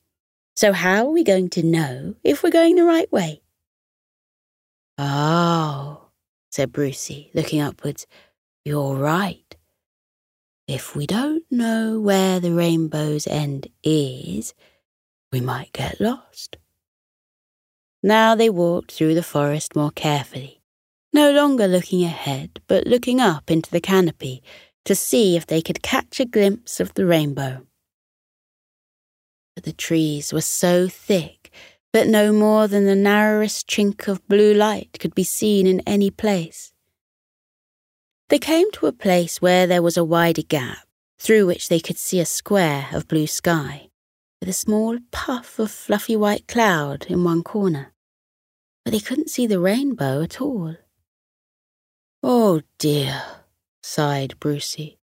So 0.56 0.72
how 0.72 1.06
are 1.06 1.12
we 1.12 1.22
going 1.22 1.50
to 1.50 1.62
know 1.62 2.16
if 2.25 2.42
we're 2.42 2.50
going 2.50 2.75
the 2.75 2.84
right 2.84 3.10
way? 3.12 3.42
Oh, 4.98 6.08
said 6.50 6.72
Brucey, 6.72 7.30
looking 7.34 7.60
upwards. 7.60 8.08
You're 8.64 8.96
right. 8.96 9.47
If 10.68 10.94
we 10.94 11.06
don't 11.06 11.44
know 11.50 11.98
where 11.98 12.38
the 12.38 12.52
rainbow's 12.52 13.26
end 13.26 13.68
is, 13.82 14.54
we 15.32 15.40
might 15.40 15.72
get 15.72 16.00
lost. 16.00 16.58
Now 18.02 18.37
they 18.37 18.50
walked 18.50 18.92
through 18.92 19.14
the 19.14 19.22
forest 19.25 19.75
more 19.75 19.90
carefully 19.90 20.58
no 21.12 21.32
longer 21.32 21.66
looking 21.66 22.04
ahead, 22.04 22.60
but 22.66 22.87
looking 22.87 23.20
up 23.20 23.50
into 23.50 23.70
the 23.70 23.80
canopy 23.80 24.42
to 24.84 24.94
see 24.94 25.37
if 25.37 25.46
they 25.46 25.60
could 25.60 25.82
catch 25.82 26.20
a 26.20 26.25
glimpse 26.25 26.80
of 26.80 26.94
the 26.94 27.06
rainbow. 27.06 27.66
But 29.54 29.64
the 29.64 29.72
trees 29.72 30.32
were 30.32 30.40
so 30.42 30.88
thick 30.88 31.50
that 31.92 32.06
no 32.06 32.32
more 32.32 32.68
than 32.68 32.84
the 32.84 32.94
narrowest 32.94 33.68
chink 33.68 34.06
of 34.06 34.26
blue 34.28 34.54
light 34.54 34.98
could 35.00 35.14
be 35.14 35.25
seen 35.25 35.66
in 35.66 35.80
any 35.87 36.10
place. 36.10 36.72
They 38.28 38.38
came 38.38 38.70
to 38.73 38.87
a 38.87 38.92
place 38.92 39.40
where 39.40 39.66
there 39.66 39.82
was 39.82 39.97
a 39.97 40.04
wider 40.04 40.42
gap, 40.42 40.87
through 41.18 41.47
which 41.47 41.68
they 41.68 41.80
could 41.80 41.97
see 41.97 42.20
a 42.20 42.26
square 42.26 42.88
of 42.92 43.08
blue 43.08 43.26
sky, 43.26 43.88
with 44.40 44.50
a 44.50 44.52
small 44.52 44.99
puff 45.11 45.58
of 45.58 45.70
fluffy 45.70 46.14
white 46.14 46.47
cloud 46.47 47.06
in 47.08 47.25
one 47.25 47.42
corner. 47.42 47.94
But 48.85 48.92
they 48.92 49.00
couldn't 49.00 49.30
see 49.30 49.47
the 49.47 49.58
rainbow 49.58 50.23
at 50.23 50.42
all. 50.42 50.76
Oh 52.23 52.61
dear, 52.78 53.23
sighed 53.82 54.38
Brucey. 54.38 54.99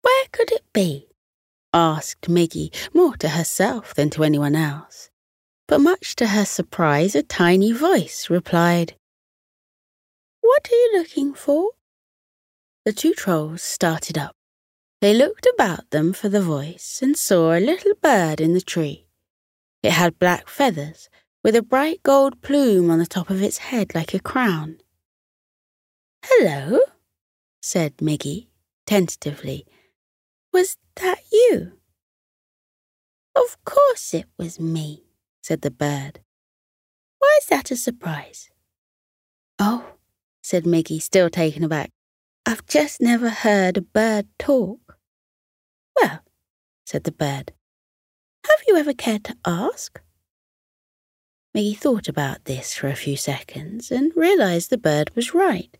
Where 0.00 0.24
could 0.32 0.50
it 0.50 0.64
be? 0.72 1.08
asked 1.74 2.22
Miggy, 2.22 2.74
more 2.94 3.16
to 3.18 3.28
herself 3.28 3.94
than 3.94 4.08
to 4.10 4.24
anyone 4.24 4.56
else. 4.56 5.10
But 5.66 5.80
much 5.80 6.16
to 6.16 6.28
her 6.28 6.46
surprise, 6.46 7.14
a 7.14 7.22
tiny 7.22 7.72
voice 7.72 8.30
replied, 8.30 8.94
What 10.40 10.66
are 10.70 10.74
you 10.74 10.92
looking 10.94 11.34
for? 11.34 11.72
The 12.88 12.94
two 12.94 13.12
trolls 13.12 13.60
started 13.60 14.16
up. 14.16 14.34
They 15.02 15.12
looked 15.12 15.46
about 15.52 15.90
them 15.90 16.14
for 16.14 16.30
the 16.30 16.40
voice 16.40 17.00
and 17.02 17.18
saw 17.18 17.52
a 17.52 17.60
little 17.60 17.92
bird 18.00 18.40
in 18.40 18.54
the 18.54 18.62
tree. 18.62 19.08
It 19.82 19.90
had 19.90 20.18
black 20.18 20.48
feathers, 20.48 21.10
with 21.44 21.54
a 21.54 21.60
bright 21.60 22.02
gold 22.02 22.40
plume 22.40 22.90
on 22.90 22.98
the 22.98 23.04
top 23.04 23.28
of 23.28 23.42
its 23.42 23.58
head 23.58 23.94
like 23.94 24.14
a 24.14 24.18
crown. 24.18 24.78
Hello, 26.24 26.80
said 27.60 27.98
Miggy, 27.98 28.46
tentatively. 28.86 29.66
Was 30.50 30.78
that 30.96 31.18
you? 31.30 31.72
Of 33.36 33.62
course 33.66 34.14
it 34.14 34.28
was 34.38 34.58
me, 34.58 35.04
said 35.42 35.60
the 35.60 35.70
bird. 35.70 36.20
Why 37.18 37.38
is 37.42 37.48
that 37.48 37.70
a 37.70 37.76
surprise? 37.76 38.48
Oh, 39.58 39.96
said 40.42 40.64
Miggy, 40.64 41.02
still 41.02 41.28
taken 41.28 41.62
aback. 41.62 41.90
I've 42.48 42.64
just 42.64 43.02
never 43.02 43.28
heard 43.28 43.76
a 43.76 43.82
bird 43.82 44.26
talk. 44.38 44.96
Well, 46.00 46.20
said 46.86 47.04
the 47.04 47.12
bird, 47.12 47.52
have 48.46 48.60
you 48.66 48.78
ever 48.78 48.94
cared 48.94 49.24
to 49.24 49.36
ask? 49.44 50.00
Miggy 51.54 51.76
thought 51.76 52.08
about 52.08 52.46
this 52.46 52.72
for 52.72 52.88
a 52.88 52.94
few 52.94 53.18
seconds 53.18 53.90
and 53.90 54.16
realized 54.16 54.70
the 54.70 54.78
bird 54.78 55.14
was 55.14 55.34
right. 55.34 55.76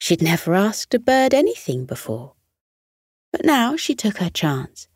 She'd 0.00 0.20
never 0.20 0.54
asked 0.54 0.92
a 0.92 0.98
bird 0.98 1.32
anything 1.32 1.84
before. 1.84 2.32
But 3.30 3.44
now 3.44 3.76
she 3.76 3.94
took 3.94 4.16
her 4.16 4.28
chance. 4.28 4.88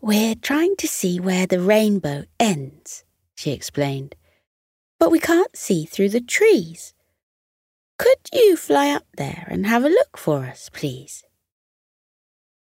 We're 0.00 0.34
trying 0.34 0.74
to 0.78 0.88
see 0.88 1.20
where 1.20 1.46
the 1.46 1.60
rainbow 1.60 2.24
ends, 2.40 3.04
she 3.36 3.52
explained. 3.52 4.16
But 4.98 5.12
we 5.12 5.20
can't 5.20 5.56
see 5.56 5.84
through 5.84 6.08
the 6.08 6.20
trees. 6.20 6.92
Could 8.02 8.30
you 8.32 8.56
fly 8.56 8.90
up 8.90 9.06
there 9.16 9.46
and 9.48 9.64
have 9.64 9.84
a 9.84 9.88
look 9.88 10.16
for 10.16 10.44
us, 10.44 10.68
please? 10.72 11.22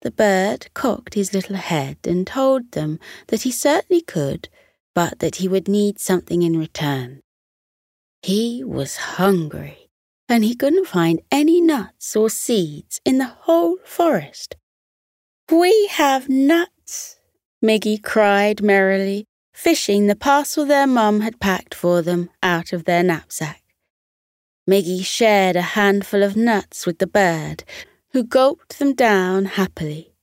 The 0.02 0.12
bird 0.12 0.72
cocked 0.74 1.14
his 1.14 1.34
little 1.34 1.56
head 1.56 1.96
and 2.04 2.24
told 2.24 2.70
them 2.70 3.00
that 3.26 3.42
he 3.42 3.50
certainly 3.50 4.00
could, 4.00 4.48
but 4.94 5.18
that 5.18 5.36
he 5.36 5.48
would 5.48 5.66
need 5.66 5.98
something 5.98 6.42
in 6.42 6.56
return. 6.56 7.20
He 8.22 8.62
was 8.62 9.16
hungry, 9.18 9.90
and 10.28 10.44
he 10.44 10.54
couldn't 10.54 10.86
find 10.86 11.20
any 11.32 11.60
nuts 11.60 12.14
or 12.14 12.30
seeds 12.30 13.00
in 13.04 13.18
the 13.18 13.34
whole 13.46 13.78
forest. 13.84 14.54
We 15.50 15.88
have 15.88 16.28
nuts, 16.28 17.16
Miggy 17.60 18.00
cried 18.00 18.62
merrily, 18.62 19.24
fishing 19.52 20.06
the 20.06 20.14
parcel 20.14 20.64
their 20.64 20.86
mum 20.86 21.22
had 21.22 21.40
packed 21.40 21.74
for 21.74 22.02
them 22.02 22.30
out 22.40 22.72
of 22.72 22.84
their 22.84 23.02
knapsack. 23.02 23.63
Miggy 24.68 25.04
shared 25.04 25.56
a 25.56 25.62
handful 25.62 26.22
of 26.22 26.36
nuts 26.36 26.86
with 26.86 26.98
the 26.98 27.06
bird, 27.06 27.64
who 28.12 28.24
gulped 28.24 28.78
them 28.78 28.94
down 28.94 29.44
happily. 29.44 30.14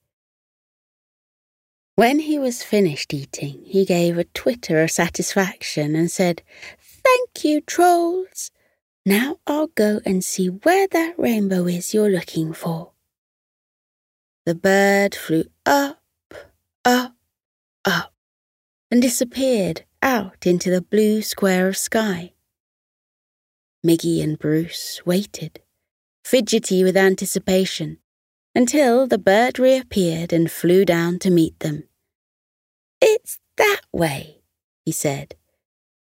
When 1.95 2.19
he 2.19 2.39
was 2.39 2.63
finished 2.63 3.13
eating, 3.13 3.62
he 3.65 3.86
gave 3.86 4.17
a 4.17 4.23
twitter 4.23 4.82
of 4.82 4.89
satisfaction 4.89 5.95
and 5.95 6.10
said, 6.10 6.41
Thank 6.80 7.43
you, 7.43 7.62
trolls. 7.62 8.49
Now 9.06 9.38
I'll 9.45 9.67
go 9.67 9.99
and 10.06 10.23
see 10.23 10.47
where 10.47 10.88
that 10.88 11.19
rainbow 11.19 11.67
is 11.67 11.93
you're 11.93 12.10
looking 12.10 12.54
for. 12.54 12.91
The 14.45 14.56
bird 14.56 15.13
flew 15.13 15.43
up, 15.65 16.01
up, 16.84 17.15
up, 17.86 18.13
and 18.89 19.01
disappeared 19.01 19.84
out 20.01 20.47
into 20.47 20.71
the 20.71 20.82
blue 20.82 21.21
square 21.21 21.67
of 21.67 21.77
sky. 21.77 22.34
Miggy 23.86 24.24
and 24.24 24.38
Bruce 24.38 25.02
waited, 25.06 25.60
fidgety 26.24 26.84
with 26.84 26.96
anticipation, 26.96 27.98
until 28.54 29.08
the 29.08 29.17
bird 29.17 29.58
reappeared 29.58 30.32
and 30.32 30.52
flew 30.52 30.86
down 30.86 31.17
to 31.20 31.32
meet 31.32 31.60
them. 31.60 31.86
It's 33.02 33.39
that 33.58 33.82
way, 33.91 34.41
he 34.86 34.91
said. 34.91 35.36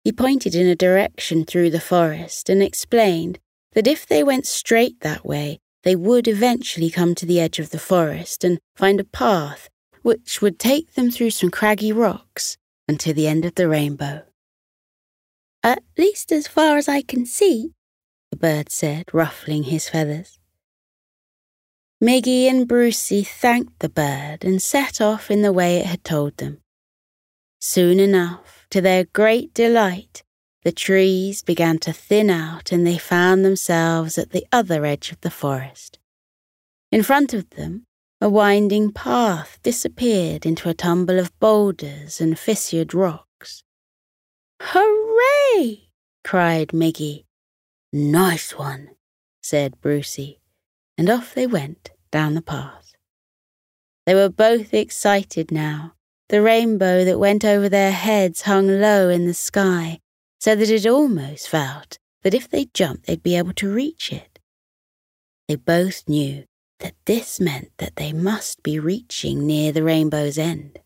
He 0.04 0.12
pointed 0.12 0.56
in 0.56 0.68
a 0.68 0.76
direction 0.76 1.44
through 1.44 1.72
the 1.72 1.80
forest 1.80 2.50
and 2.50 2.62
explained 2.62 3.40
that 3.74 3.88
if 3.88 4.06
they 4.06 4.24
went 4.24 4.46
straight 4.46 5.02
that 5.02 5.26
way, 5.26 5.60
they 5.84 5.96
would 5.96 6.28
eventually 6.28 6.90
come 6.90 7.14
to 7.16 7.26
the 7.26 7.40
edge 7.40 7.60
of 7.60 7.72
the 7.72 7.80
forest 7.80 8.44
and 8.44 8.60
find 8.76 9.00
a 9.00 9.04
path 9.04 9.70
which 10.02 10.42
would 10.42 10.60
take 10.60 10.94
them 10.94 11.12
through 11.12 11.32
some 11.32 11.50
craggy 11.50 11.92
rocks 11.92 12.58
and 12.88 13.00
to 13.00 13.14
the 13.14 13.28
end 13.28 13.44
of 13.44 13.56
the 13.56 13.68
rainbow. 13.68 14.24
At 15.66 15.82
least 15.98 16.32
as 16.32 16.46
far 16.46 16.78
as 16.78 16.88
I 16.88 17.02
can 17.02 17.26
see, 17.26 17.72
the 18.30 18.38
bird 18.38 18.72
said, 18.72 19.06
ruffling 19.12 19.64
his 19.64 19.90
feathers. 19.90 20.38
Miggy 22.00 22.48
and 22.48 22.68
Brucey 22.68 23.24
thanked 23.24 23.80
the 23.80 23.90
bird 23.90 24.46
and 24.46 24.62
set 24.62 25.02
off 25.02 25.32
in 25.32 25.42
the 25.42 25.52
way 25.52 25.78
it 25.78 25.88
had 25.88 26.04
told 26.04 26.38
them. 26.38 26.62
Soon 27.60 28.00
enough, 28.00 28.68
to 28.70 28.80
their 28.80 29.06
great 29.06 29.56
delight, 29.56 30.22
the 30.62 30.72
trees 30.72 31.42
began 31.42 31.80
to 31.80 31.92
thin 31.92 32.30
out 32.30 32.72
and 32.72 32.86
they 32.86 33.00
found 33.00 33.44
themselves 33.44 34.20
at 34.20 34.30
the 34.30 34.46
other 34.52 34.86
edge 34.86 35.12
of 35.12 35.20
the 35.22 35.32
forest. 35.32 35.98
In 36.92 37.02
front 37.02 37.34
of 37.34 37.50
them, 37.50 37.86
a 38.22 38.30
winding 38.30 38.92
path 38.92 39.58
disappeared 39.64 40.46
into 40.46 40.70
a 40.70 40.76
tumble 40.76 41.18
of 41.18 41.38
boulders 41.40 42.22
and 42.22 42.38
fissured 42.38 42.94
rocks. 42.94 43.26
Hooray! 44.62 45.90
cried 46.24 46.70
Miggy. 46.70 47.26
Nice 47.92 48.58
one, 48.58 48.90
said 49.42 49.80
Brucey, 49.82 50.42
and 50.98 51.10
off 51.10 51.34
they 51.34 51.48
went 51.48 51.92
down 52.12 52.34
the 52.34 52.42
path. 52.42 52.94
They 54.06 54.16
were 54.16 54.30
both 54.30 54.74
excited 54.74 55.52
now. 55.52 55.94
The 56.30 56.42
rainbow 56.42 57.06
that 57.06 57.20
went 57.20 57.46
over 57.46 57.70
their 57.70 57.92
heads 57.92 58.42
hung 58.42 58.68
low 58.68 59.10
in 59.10 59.28
the 59.28 59.34
sky, 59.34 60.00
so 60.40 60.56
that 60.56 60.70
it 60.70 60.86
almost 60.86 61.48
felt 61.48 62.00
that 62.24 62.34
if 62.34 62.50
they 62.50 62.66
jumped 62.74 63.06
they'd 63.06 63.22
be 63.22 63.36
able 63.36 63.54
to 63.54 63.72
reach 63.72 64.12
it. 64.12 64.40
They 65.48 65.56
both 65.56 66.08
knew 66.08 66.46
that 66.80 66.96
this 67.06 67.40
meant 67.40 67.72
that 67.78 67.96
they 67.96 68.12
must 68.12 68.64
be 68.64 68.80
reaching 68.80 69.46
near 69.46 69.72
the 69.72 69.84
rainbow's 69.84 70.38
end. 70.38 70.80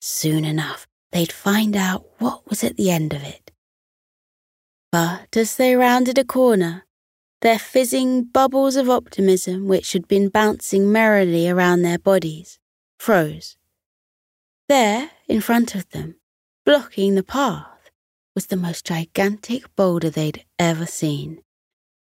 Soon 0.00 0.44
enough, 0.44 0.86
they'd 1.12 1.32
find 1.32 1.76
out 1.76 2.04
what 2.18 2.48
was 2.48 2.62
at 2.64 2.76
the 2.76 2.90
end 2.90 3.12
of 3.12 3.22
it. 3.22 3.50
But 4.92 5.36
as 5.36 5.56
they 5.56 5.76
rounded 5.76 6.18
a 6.18 6.24
corner, 6.24 6.84
their 7.42 7.58
fizzing 7.58 8.24
bubbles 8.24 8.76
of 8.76 8.90
optimism, 8.90 9.66
which 9.66 9.92
had 9.92 10.06
been 10.08 10.28
bouncing 10.28 10.92
merrily 10.92 11.48
around 11.48 11.82
their 11.82 11.98
bodies, 11.98 12.58
froze. 12.98 13.56
There, 14.68 15.10
in 15.26 15.40
front 15.40 15.74
of 15.74 15.88
them, 15.90 16.16
blocking 16.66 17.14
the 17.14 17.22
path, 17.22 17.90
was 18.34 18.46
the 18.46 18.56
most 18.56 18.84
gigantic 18.84 19.74
boulder 19.74 20.10
they'd 20.10 20.44
ever 20.58 20.86
seen. 20.86 21.42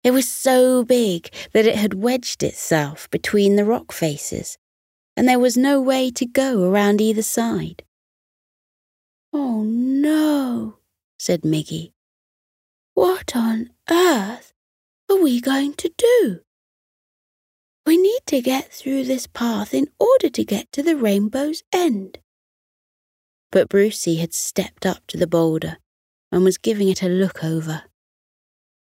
It 0.03 0.11
was 0.11 0.29
so 0.29 0.83
big 0.83 1.29
that 1.53 1.65
it 1.65 1.75
had 1.75 1.93
wedged 1.93 2.41
itself 2.41 3.09
between 3.11 3.55
the 3.55 3.65
rock 3.65 3.91
faces, 3.91 4.57
and 5.15 5.27
there 5.27 5.39
was 5.39 5.57
no 5.57 5.81
way 5.81 6.09
to 6.11 6.25
go 6.25 6.63
around 6.63 7.01
either 7.01 7.21
side. 7.21 7.83
Oh 9.31 9.63
no, 9.63 10.77
said 11.17 11.41
Miggy. 11.41 11.93
What 12.93 13.35
on 13.35 13.69
earth 13.89 14.53
are 15.09 15.21
we 15.21 15.39
going 15.39 15.73
to 15.75 15.91
do? 15.97 16.39
We 17.85 17.97
need 17.97 18.21
to 18.27 18.41
get 18.41 18.71
through 18.71 19.05
this 19.05 19.27
path 19.27 19.73
in 19.73 19.87
order 19.99 20.29
to 20.29 20.43
get 20.43 20.71
to 20.73 20.83
the 20.83 20.95
rainbow's 20.95 21.63
end. 21.73 22.19
But 23.51 23.69
Brucey 23.69 24.17
had 24.17 24.33
stepped 24.33 24.85
up 24.85 25.07
to 25.07 25.17
the 25.17 25.27
boulder 25.27 25.77
and 26.31 26.43
was 26.43 26.57
giving 26.57 26.89
it 26.89 27.01
a 27.01 27.09
look 27.09 27.43
over. 27.43 27.83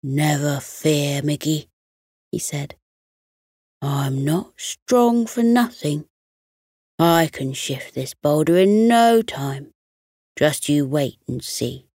Never 0.02 0.60
fear, 0.60 1.22
Miggy, 1.22 1.68
he 2.32 2.40
said. 2.40 2.76
I'm 3.82 4.26
not 4.26 4.54
strong 4.58 5.28
for 5.28 5.44
nothing. 5.44 6.06
I 6.98 7.30
can 7.32 7.54
shift 7.54 7.94
this 7.94 8.16
boulder 8.16 8.58
in 8.58 8.88
no 8.88 9.22
time. 9.22 9.74
Just 10.38 10.70
you 10.70 10.86
wait 10.86 11.18
and 11.28 11.44
see. 11.44 11.88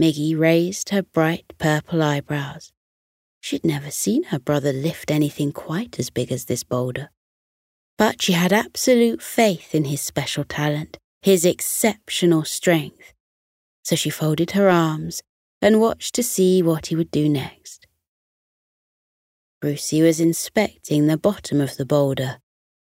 Miggy 0.00 0.38
raised 0.38 0.88
her 0.88 1.02
bright 1.02 1.52
purple 1.58 2.02
eyebrows. 2.02 2.72
She'd 3.40 3.64
never 3.64 3.90
seen 3.90 4.24
her 4.24 4.38
brother 4.38 4.72
lift 4.72 5.10
anything 5.10 5.52
quite 5.52 5.98
as 5.98 6.08
big 6.08 6.32
as 6.32 6.46
this 6.46 6.64
boulder. 6.64 7.10
But 7.98 8.22
she 8.22 8.32
had 8.32 8.52
absolute 8.52 9.20
faith 9.20 9.74
in 9.74 9.84
his 9.84 10.00
special 10.00 10.44
talent, 10.44 10.96
his 11.20 11.44
exceptional 11.44 12.44
strength. 12.44 13.12
So 13.82 13.94
she 13.94 14.08
folded 14.08 14.52
her 14.52 14.70
arms 14.70 15.22
and 15.60 15.80
watched 15.80 16.14
to 16.14 16.22
see 16.22 16.62
what 16.62 16.86
he 16.86 16.96
would 16.96 17.10
do 17.10 17.28
next. 17.28 17.86
Brucey 19.60 20.00
was 20.00 20.20
inspecting 20.20 21.06
the 21.06 21.18
bottom 21.18 21.60
of 21.60 21.76
the 21.76 21.84
boulder, 21.84 22.38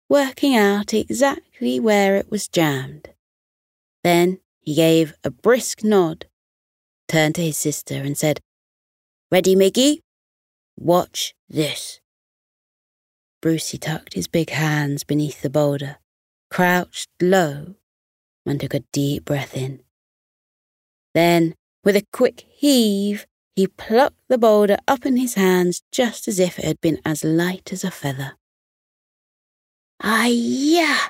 working 0.10 0.56
out 0.56 0.94
exactly 0.94 1.80
where 1.80 2.18
it 2.18 2.30
was 2.30 2.48
jammed. 2.48 3.15
Then 4.06 4.38
he 4.62 4.76
gave 4.76 5.16
a 5.24 5.32
brisk 5.32 5.84
nod, 5.84 6.28
turned 7.08 7.34
to 7.36 7.42
his 7.42 7.58
sister, 7.58 7.96
and 7.96 8.16
said, 8.16 8.40
Ready, 9.32 9.56
Miggy? 9.56 10.02
Watch 10.78 11.34
this. 11.50 12.02
Brucey 13.42 13.80
tucked 13.80 14.14
his 14.14 14.28
big 14.28 14.52
hands 14.52 15.04
beneath 15.04 15.42
the 15.42 15.50
boulder, 15.50 15.98
crouched 16.52 17.10
low, 17.20 17.78
and 18.46 18.62
took 18.62 18.76
a 18.76 18.84
deep 18.94 19.26
breath 19.26 19.58
in. 19.58 19.80
Then, 21.16 21.56
with 21.84 21.96
a 21.96 22.06
quick 22.14 22.46
heave, 22.48 23.26
he 23.56 23.66
plucked 23.66 24.22
the 24.30 24.38
boulder 24.38 24.78
up 24.88 25.08
in 25.08 25.18
his 25.18 25.34
hands 25.34 25.82
just 25.92 26.28
as 26.28 26.38
if 26.38 26.60
it 26.60 26.66
had 26.66 26.80
been 26.80 27.02
as 27.04 27.24
light 27.24 27.74
as 27.74 27.84
a 27.84 27.90
feather. 27.90 28.34
Ah, 30.04 30.28
yeah, 30.28 31.08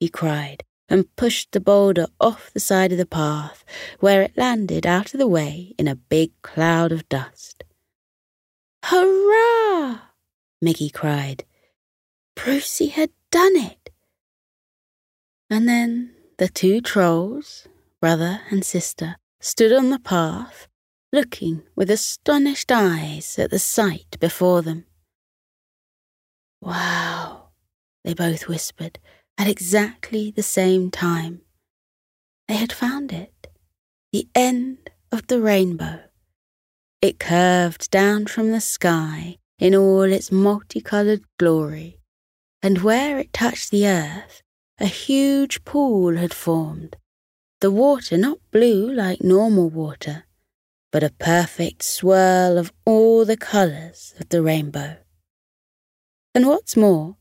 he 0.00 0.08
cried, 0.08 0.64
and 0.92 1.16
pushed 1.16 1.52
the 1.52 1.60
boulder 1.60 2.06
off 2.20 2.52
the 2.52 2.60
side 2.60 2.92
of 2.92 2.98
the 2.98 3.06
path, 3.06 3.64
where 4.00 4.20
it 4.20 4.36
landed 4.36 4.86
out 4.86 5.14
of 5.14 5.18
the 5.18 5.26
way 5.26 5.74
in 5.78 5.88
a 5.88 5.96
big 5.96 6.30
cloud 6.42 6.92
of 6.92 7.08
dust. 7.08 7.64
Hurrah! 8.84 10.00
Miggy 10.62 10.92
cried. 10.92 11.44
Brucey 12.36 12.88
had 12.88 13.08
done 13.30 13.56
it. 13.56 13.88
And 15.48 15.66
then 15.66 16.14
the 16.36 16.48
two 16.48 16.82
trolls, 16.82 17.66
brother 17.98 18.42
and 18.50 18.62
sister, 18.62 19.16
stood 19.40 19.72
on 19.72 19.88
the 19.88 19.98
path 19.98 20.68
looking 21.10 21.62
with 21.74 21.90
astonished 21.90 22.70
eyes 22.70 23.38
at 23.38 23.50
the 23.50 23.58
sight 23.58 24.18
before 24.20 24.60
them. 24.60 24.84
Wow, 26.60 27.48
they 28.04 28.12
both 28.12 28.46
whispered 28.46 28.98
at 29.38 29.48
exactly 29.48 30.30
the 30.30 30.42
same 30.42 30.90
time. 30.90 31.42
They 32.48 32.54
had 32.54 32.72
found 32.72 33.12
it, 33.12 33.48
the 34.12 34.28
end 34.34 34.90
of 35.10 35.26
the 35.26 35.40
rainbow. 35.40 36.00
It 37.00 37.18
curved 37.18 37.90
down 37.90 38.26
from 38.26 38.52
the 38.52 38.60
sky 38.60 39.38
in 39.58 39.74
all 39.74 40.02
its 40.02 40.30
multicolored 40.30 41.24
glory, 41.38 41.98
and 42.62 42.82
where 42.82 43.18
it 43.18 43.32
touched 43.32 43.70
the 43.70 43.86
earth, 43.86 44.42
a 44.78 44.86
huge 44.86 45.64
pool 45.64 46.16
had 46.16 46.34
formed. 46.34 46.96
The 47.60 47.70
water 47.70 48.16
not 48.16 48.38
blue 48.50 48.92
like 48.92 49.22
normal 49.22 49.70
water, 49.70 50.24
but 50.90 51.02
a 51.02 51.14
perfect 51.18 51.82
swirl 51.82 52.58
of 52.58 52.72
all 52.84 53.24
the 53.24 53.36
colours 53.36 54.14
of 54.20 54.28
the 54.28 54.42
rainbow. 54.42 54.98
And 56.34 56.46
what's 56.46 56.76
more, 56.76 57.16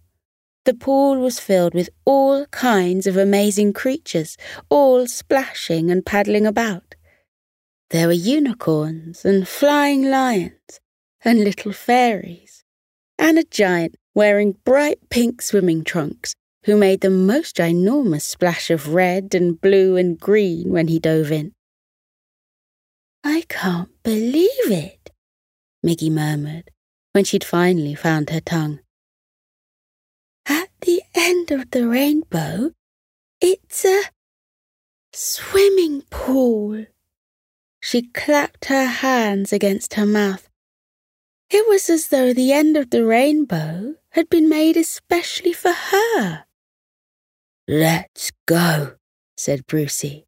the 0.65 0.74
pool 0.74 1.17
was 1.17 1.39
filled 1.39 1.74
with 1.74 1.89
all 2.06 2.45
kinds 2.47 3.08
of 3.08 3.17
amazing 3.17 3.74
creatures, 3.74 4.38
all 4.69 5.08
splashing 5.08 5.89
and 5.89 6.06
paddling 6.06 6.45
about. 6.45 6.95
There 7.89 8.08
were 8.08 8.13
unicorns 8.13 9.26
and 9.26 9.47
flying 9.47 10.10
lions 10.10 10.80
and 11.24 11.43
little 11.43 11.74
fairies, 11.74 12.63
and 13.17 13.38
a 13.38 13.43
giant 13.43 13.95
wearing 14.13 14.58
bright 14.63 15.10
pink 15.10 15.41
swimming 15.41 15.84
trunks 15.84 16.36
who 16.65 16.78
made 16.78 17.02
the 17.02 17.10
most 17.10 17.58
ginormous 17.58 18.21
splash 18.21 18.69
of 18.69 18.93
red 18.93 19.34
and 19.34 19.60
blue 19.60 19.97
and 19.97 20.19
green 20.19 20.69
when 20.71 20.88
he 20.88 21.00
dove 21.00 21.32
in. 21.32 21.54
I 23.24 23.43
can't 23.50 23.89
believe 24.04 24.71
it, 24.71 25.12
Miggy 25.86 26.12
murmured 26.12 26.69
when 27.13 27.24
she'd 27.24 27.43
finally 27.43 27.95
found 27.95 28.30
her 28.30 28.39
tongue. 28.39 28.80
The 30.82 31.04
end 31.13 31.52
of 31.52 31.70
the 31.72 31.88
rainbow, 31.88 32.72
it's 33.39 33.86
a 33.86 34.04
swimming 35.13 36.02
pool. 36.10 36.86
She 37.80 38.04
clapped 38.04 38.65
her 38.65 38.86
hands 38.86 39.54
against 39.54 39.94
her 39.94 40.06
mouth. 40.08 40.50
It 41.52 41.67
was 41.67 41.89
as 41.89 42.08
though 42.08 42.34
the 42.34 42.52
end 42.52 42.78
of 42.78 42.89
the 42.89 43.06
rainbow 43.06 43.96
had 44.12 44.30
been 44.30 44.50
made 44.50 44.76
especially 44.76 45.54
for 45.54 45.74
her. 45.74 46.46
Let's 47.67 48.32
go, 48.48 48.96
said 49.38 49.67
Brucey. 49.67 50.26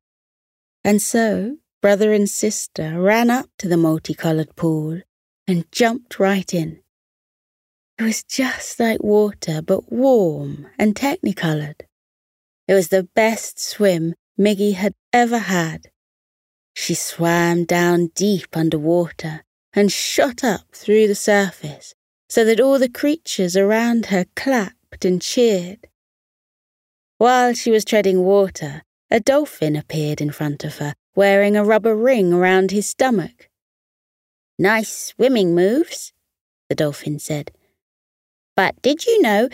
And 0.84 1.02
so 1.02 1.58
brother 1.82 2.14
and 2.14 2.30
sister 2.30 3.02
ran 3.02 3.32
up 3.32 3.50
to 3.58 3.68
the 3.68 3.78
multicolored 3.78 4.56
pool 4.56 5.02
and 5.48 5.66
jumped 5.72 6.20
right 6.20 6.54
in. 6.54 6.83
It 8.00 8.04
was 8.04 8.24
just 8.24 8.80
like 8.80 9.04
water, 9.04 9.62
but 9.62 9.92
warm 9.92 10.68
and 10.80 10.96
technicolored. 10.96 11.86
It 12.68 12.74
was 12.74 12.90
the 12.90 13.04
best 13.04 13.60
swim 13.60 14.16
Miggy 14.40 14.74
had 14.74 14.96
ever 15.12 15.38
had. 15.38 15.92
She 16.76 16.96
swam 16.96 17.66
down 17.66 18.08
deep 18.16 18.58
under 18.58 18.80
water 18.80 19.44
and 19.74 19.92
shot 19.92 20.44
up 20.44 20.74
through 20.74 21.08
the 21.08 21.16
surface 21.16 21.94
so 22.30 22.44
that 22.46 22.60
all 22.60 22.80
the 22.80 22.90
creatures 22.90 23.56
around 23.56 24.08
her 24.08 24.26
clapped 24.36 25.06
and 25.06 25.22
cheered. 25.22 25.88
While 27.20 27.54
she 27.54 27.70
was 27.70 27.86
treading 27.86 28.24
water, 28.24 28.82
a 29.12 29.20
dolphin 29.20 29.76
appeared 29.76 30.20
in 30.20 30.32
front 30.32 30.64
of 30.64 30.80
her 30.80 30.96
wearing 31.16 31.56
a 31.56 31.64
rubber 31.64 31.96
ring 31.96 32.34
around 32.34 32.72
his 32.72 32.88
stomach. 32.88 33.50
Nice 34.58 34.92
swimming 35.14 35.54
moves, 35.54 36.12
the 36.70 36.76
dolphin 36.76 37.20
said. 37.20 37.52
But 38.56 38.82
did 38.82 39.06
you 39.06 39.22
know 39.22 39.50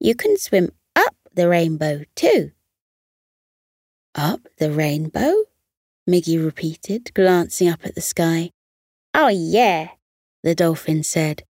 you 0.00 0.14
can 0.14 0.36
swim 0.38 0.70
up 0.94 1.14
the 1.34 1.48
rainbow 1.48 2.04
too? 2.14 2.52
Up 4.14 4.46
the 4.58 4.70
rainbow? 4.70 5.34
Miggy 6.08 6.42
repeated, 6.42 7.12
glancing 7.14 7.68
up 7.68 7.80
at 7.84 7.94
the 7.94 8.00
sky. 8.00 8.50
Oh, 9.14 9.28
yeah, 9.28 9.88
the 10.42 10.54
dolphin 10.54 11.02
said. 11.02 11.44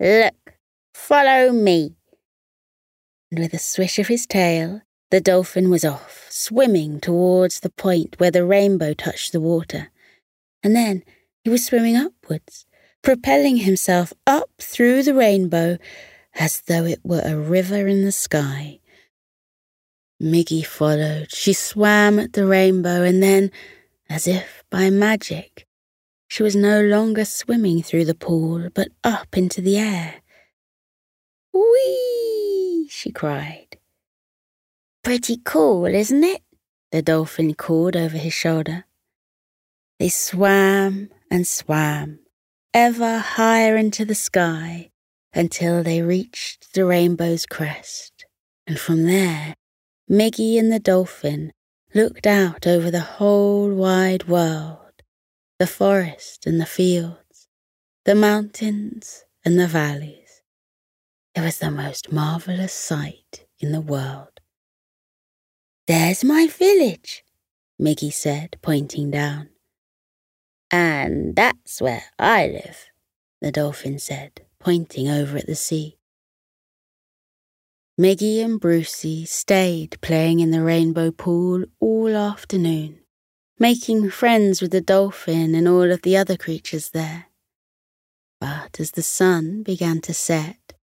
Look, 0.00 0.54
follow 0.94 1.52
me. 1.52 1.96
And 3.30 3.40
with 3.40 3.54
a 3.54 3.58
swish 3.58 3.98
of 3.98 4.08
his 4.08 4.26
tail, 4.26 4.82
the 5.10 5.20
dolphin 5.20 5.68
was 5.68 5.84
off, 5.84 6.26
swimming 6.30 6.98
towards 7.00 7.60
the 7.60 7.70
point 7.70 8.16
where 8.18 8.30
the 8.30 8.44
rainbow 8.44 8.94
touched 8.94 9.32
the 9.32 9.40
water. 9.40 9.90
And 10.62 10.74
then 10.74 11.04
he 11.44 11.50
was 11.50 11.66
swimming 11.66 11.96
upwards, 11.96 12.66
propelling 13.02 13.58
himself 13.58 14.12
up 14.26 14.50
through 14.58 15.02
the 15.02 15.14
rainbow 15.14 15.76
as 16.34 16.62
though 16.62 16.84
it 16.84 17.00
were 17.04 17.22
a 17.24 17.36
river 17.36 17.86
in 17.86 18.04
the 18.04 18.12
sky. 18.12 18.80
Miggy 20.20 20.64
followed. 20.64 21.32
She 21.32 21.52
swam 21.52 22.18
at 22.18 22.32
the 22.32 22.46
rainbow, 22.46 23.02
and 23.02 23.22
then, 23.22 23.50
as 24.08 24.26
if 24.26 24.62
by 24.70 24.88
magic, 24.88 25.66
she 26.28 26.42
was 26.42 26.54
no 26.54 26.80
longer 26.80 27.24
swimming 27.24 27.82
through 27.82 28.04
the 28.04 28.14
pool, 28.14 28.68
but 28.72 28.88
up 29.02 29.36
into 29.36 29.60
the 29.60 29.76
air. 29.76 30.22
Whee! 31.52 32.88
she 32.88 33.10
cried. 33.10 33.76
Pretty 35.02 35.40
cool, 35.44 35.86
isn't 35.86 36.22
it? 36.22 36.42
The 36.92 37.02
dolphin 37.02 37.54
called 37.54 37.96
over 37.96 38.16
his 38.16 38.32
shoulder. 38.32 38.84
They 39.98 40.08
swam 40.08 41.10
and 41.30 41.46
swam, 41.46 42.20
ever 42.72 43.18
higher 43.18 43.76
into 43.76 44.04
the 44.04 44.14
sky, 44.14 44.91
until 45.34 45.82
they 45.82 46.02
reached 46.02 46.74
the 46.74 46.84
rainbow's 46.84 47.46
crest. 47.46 48.26
And 48.66 48.78
from 48.78 49.04
there, 49.04 49.54
Miggy 50.10 50.58
and 50.58 50.72
the 50.72 50.78
dolphin 50.78 51.52
looked 51.94 52.26
out 52.26 52.66
over 52.66 52.90
the 52.90 53.00
whole 53.00 53.70
wide 53.70 54.28
world, 54.28 55.02
the 55.58 55.66
forest 55.66 56.46
and 56.46 56.60
the 56.60 56.66
fields, 56.66 57.48
the 58.04 58.14
mountains 58.14 59.24
and 59.44 59.58
the 59.58 59.66
valleys. 59.66 60.42
It 61.34 61.40
was 61.40 61.58
the 61.58 61.70
most 61.70 62.12
marvellous 62.12 62.72
sight 62.72 63.46
in 63.58 63.72
the 63.72 63.80
world. 63.80 64.40
There's 65.86 66.24
my 66.24 66.46
village, 66.46 67.24
Miggy 67.80 68.12
said, 68.12 68.56
pointing 68.62 69.10
down. 69.10 69.48
And 70.70 71.34
that's 71.34 71.80
where 71.80 72.04
I 72.18 72.46
live, 72.46 72.86
the 73.40 73.52
dolphin 73.52 73.98
said, 73.98 74.42
pointing 74.62 75.08
over 75.08 75.36
at 75.36 75.46
the 75.46 75.56
sea. 75.56 75.98
Miggy 78.00 78.42
and 78.42 78.60
Brucey 78.60 79.26
stayed 79.26 80.00
playing 80.00 80.40
in 80.40 80.50
the 80.50 80.62
rainbow 80.62 81.10
pool 81.10 81.64
all 81.80 82.16
afternoon, 82.16 83.00
making 83.58 84.10
friends 84.10 84.62
with 84.62 84.70
the 84.70 84.80
dolphin 84.80 85.54
and 85.54 85.66
all 85.66 85.90
of 85.90 86.02
the 86.02 86.16
other 86.16 86.36
creatures 86.36 86.90
there. 86.90 87.26
But 88.40 88.78
as 88.78 88.92
the 88.92 89.02
sun 89.02 89.62
began 89.62 90.00
to 90.02 90.14
set, 90.14 90.74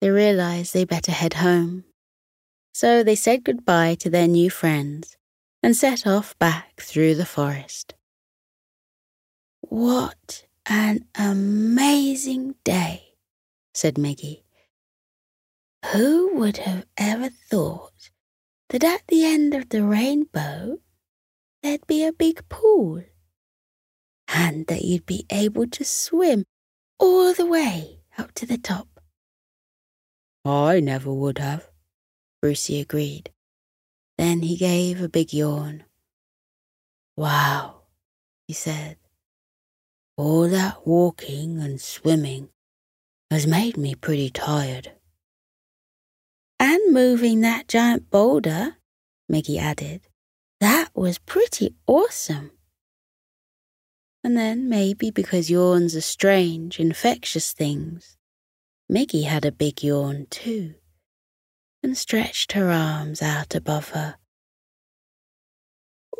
they 0.00 0.10
realized 0.10 0.74
they 0.74 0.84
better 0.84 1.12
head 1.12 1.34
home. 1.34 1.84
So 2.72 3.02
they 3.02 3.14
said 3.14 3.44
goodbye 3.44 3.94
to 4.00 4.10
their 4.10 4.28
new 4.28 4.50
friends 4.50 5.16
and 5.62 5.74
set 5.74 6.06
off 6.06 6.38
back 6.38 6.80
through 6.80 7.14
the 7.14 7.26
forest. 7.26 7.94
What 9.60 10.44
an 10.66 11.06
amazing 11.14 12.56
day, 12.64 13.13
said 13.74 13.96
Miggy. 13.96 14.44
Who 15.92 16.36
would 16.36 16.58
have 16.58 16.86
ever 16.96 17.28
thought 17.28 18.10
that 18.70 18.84
at 18.84 19.02
the 19.08 19.24
end 19.24 19.52
of 19.54 19.68
the 19.68 19.82
rainbow 19.82 20.78
there'd 21.62 21.86
be 21.86 22.04
a 22.04 22.12
big 22.12 22.48
pool 22.48 23.02
and 24.28 24.66
that 24.68 24.82
you'd 24.82 25.06
be 25.06 25.26
able 25.30 25.66
to 25.66 25.84
swim 25.84 26.44
all 26.98 27.34
the 27.34 27.46
way 27.46 28.00
up 28.16 28.32
to 28.34 28.46
the 28.46 28.58
top? 28.58 28.88
I 30.44 30.80
never 30.80 31.12
would 31.12 31.38
have, 31.38 31.68
Brucey 32.40 32.80
agreed. 32.80 33.30
Then 34.16 34.42
he 34.42 34.56
gave 34.56 35.02
a 35.02 35.08
big 35.08 35.32
yawn. 35.32 35.84
Wow, 37.16 37.82
he 38.46 38.54
said. 38.54 38.96
All 40.16 40.48
that 40.48 40.86
walking 40.86 41.60
and 41.60 41.80
swimming 41.80 42.50
has 43.34 43.46
made 43.46 43.76
me 43.76 43.94
pretty 43.96 44.30
tired. 44.30 44.92
And 46.60 46.92
moving 46.92 47.40
that 47.40 47.66
giant 47.66 48.08
boulder, 48.08 48.76
Miggy 49.30 49.58
added. 49.58 50.06
That 50.60 50.90
was 50.94 51.18
pretty 51.18 51.74
awesome. 51.86 52.52
And 54.22 54.36
then, 54.36 54.68
maybe 54.68 55.10
because 55.10 55.50
yawns 55.50 55.96
are 55.96 56.00
strange, 56.00 56.78
infectious 56.78 57.52
things, 57.52 58.16
Miggy 58.90 59.24
had 59.24 59.44
a 59.44 59.50
big 59.52 59.82
yawn 59.82 60.26
too, 60.30 60.74
and 61.82 61.98
stretched 61.98 62.52
her 62.52 62.70
arms 62.70 63.20
out 63.20 63.56
above 63.56 63.88
her. 63.90 64.14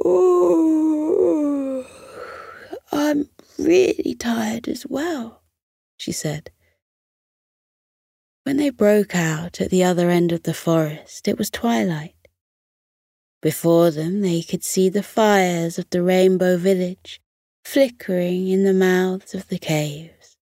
Oh, 0.05 1.87
I'm 2.90 3.31
really 3.59 4.16
tired 4.18 4.66
as 4.66 4.85
well, 4.85 5.42
she 5.96 6.11
said. 6.11 6.50
When 8.44 8.59
they 8.59 8.68
broke 8.68 9.14
out 9.14 9.61
at 9.62 9.70
the 9.70 9.85
other 9.85 10.11
end 10.11 10.30
of 10.30 10.42
the 10.42 10.52
forest, 10.52 11.26
it 11.26 11.38
was 11.38 11.48
twilight. 11.48 12.14
Before 13.40 13.90
them, 13.90 14.20
they 14.20 14.42
could 14.42 14.62
see 14.62 14.90
the 14.90 15.02
fires 15.02 15.78
of 15.78 15.88
the 15.88 16.02
rainbow 16.02 16.59
village 16.59 17.20
flickering 17.64 18.48
in 18.48 18.64
the 18.64 18.74
mouths 18.74 19.35
of 19.35 19.48
the 19.48 19.59
caves. 19.59 20.37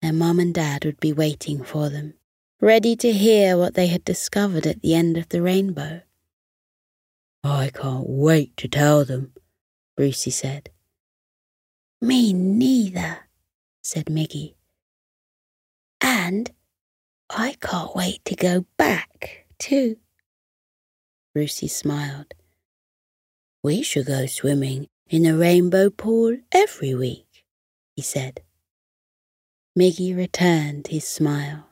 Their 0.00 0.14
mum 0.14 0.40
and 0.40 0.54
dad 0.54 0.86
would 0.86 0.98
be 0.98 1.12
waiting 1.12 1.62
for 1.62 1.90
them, 1.90 2.14
ready 2.60 2.96
to 2.96 3.12
hear 3.12 3.58
what 3.58 3.74
they 3.74 3.88
had 3.88 4.04
discovered 4.04 4.66
at 4.66 4.80
the 4.80 4.94
end 4.94 5.18
of 5.18 5.28
the 5.28 5.42
rainbow. 5.42 6.00
I 7.44 7.70
can't 7.74 8.08
wait 8.08 8.56
to 8.56 8.68
tell 8.68 9.04
them, 9.04 9.34
Brucey 9.96 10.30
said. 10.30 10.70
Me 12.00 12.32
neither, 12.32 13.28
said 13.82 14.06
Miggy. 14.06 14.54
And 16.00 16.50
I 17.30 17.56
can't 17.60 17.94
wait 17.94 18.24
to 18.26 18.36
go 18.36 18.66
back, 18.76 19.46
too. 19.58 19.96
Brucey 21.34 21.68
smiled. 21.68 22.34
We 23.62 23.82
should 23.82 24.06
go 24.06 24.26
swimming 24.26 24.86
in 25.08 25.24
the 25.24 25.36
rainbow 25.36 25.90
pool 25.90 26.36
every 26.52 26.94
week, 26.94 27.44
he 27.94 28.02
said. 28.02 28.42
Miggy 29.78 30.16
returned 30.16 30.86
his 30.86 31.06
smile. 31.06 31.68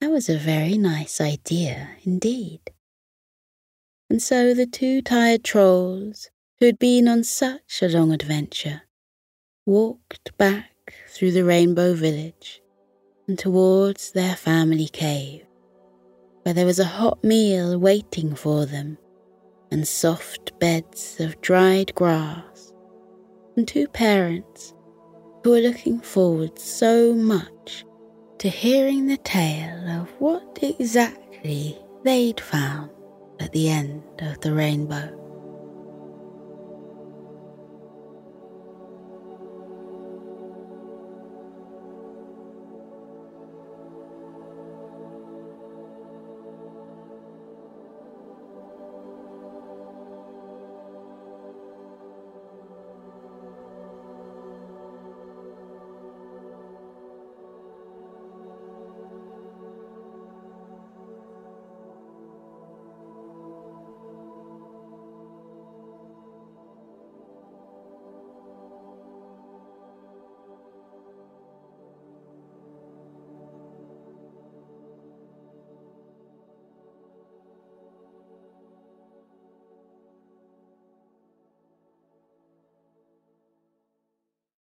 That 0.00 0.10
was 0.10 0.28
a 0.28 0.38
very 0.38 0.78
nice 0.78 1.20
idea 1.20 1.90
indeed. 2.04 2.60
And 4.08 4.22
so 4.22 4.54
the 4.54 4.66
two 4.66 5.02
tired 5.02 5.44
trolls, 5.44 6.30
who 6.58 6.66
had 6.66 6.78
been 6.78 7.08
on 7.08 7.24
such 7.24 7.82
a 7.82 7.88
long 7.88 8.12
adventure, 8.12 8.82
walked 9.66 10.36
back 10.38 10.94
through 11.08 11.32
the 11.32 11.44
rainbow 11.44 11.94
village 11.94 12.57
and 13.28 13.38
towards 13.38 14.12
their 14.12 14.34
family 14.34 14.88
cave, 14.88 15.44
where 16.42 16.54
there 16.54 16.66
was 16.66 16.78
a 16.78 16.84
hot 16.84 17.22
meal 17.22 17.78
waiting 17.78 18.34
for 18.34 18.66
them, 18.66 18.96
and 19.70 19.86
soft 19.86 20.58
beds 20.58 21.20
of 21.20 21.40
dried 21.42 21.94
grass, 21.94 22.72
and 23.56 23.68
two 23.68 23.86
parents 23.86 24.74
who 25.44 25.50
were 25.50 25.60
looking 25.60 26.00
forward 26.00 26.58
so 26.58 27.12
much 27.12 27.84
to 28.38 28.48
hearing 28.48 29.06
the 29.06 29.18
tale 29.18 29.88
of 30.00 30.08
what 30.20 30.58
exactly 30.62 31.78
they'd 32.04 32.40
found 32.40 32.90
at 33.40 33.52
the 33.52 33.68
end 33.68 34.02
of 34.20 34.40
the 34.40 34.52
rainbow. 34.52 35.27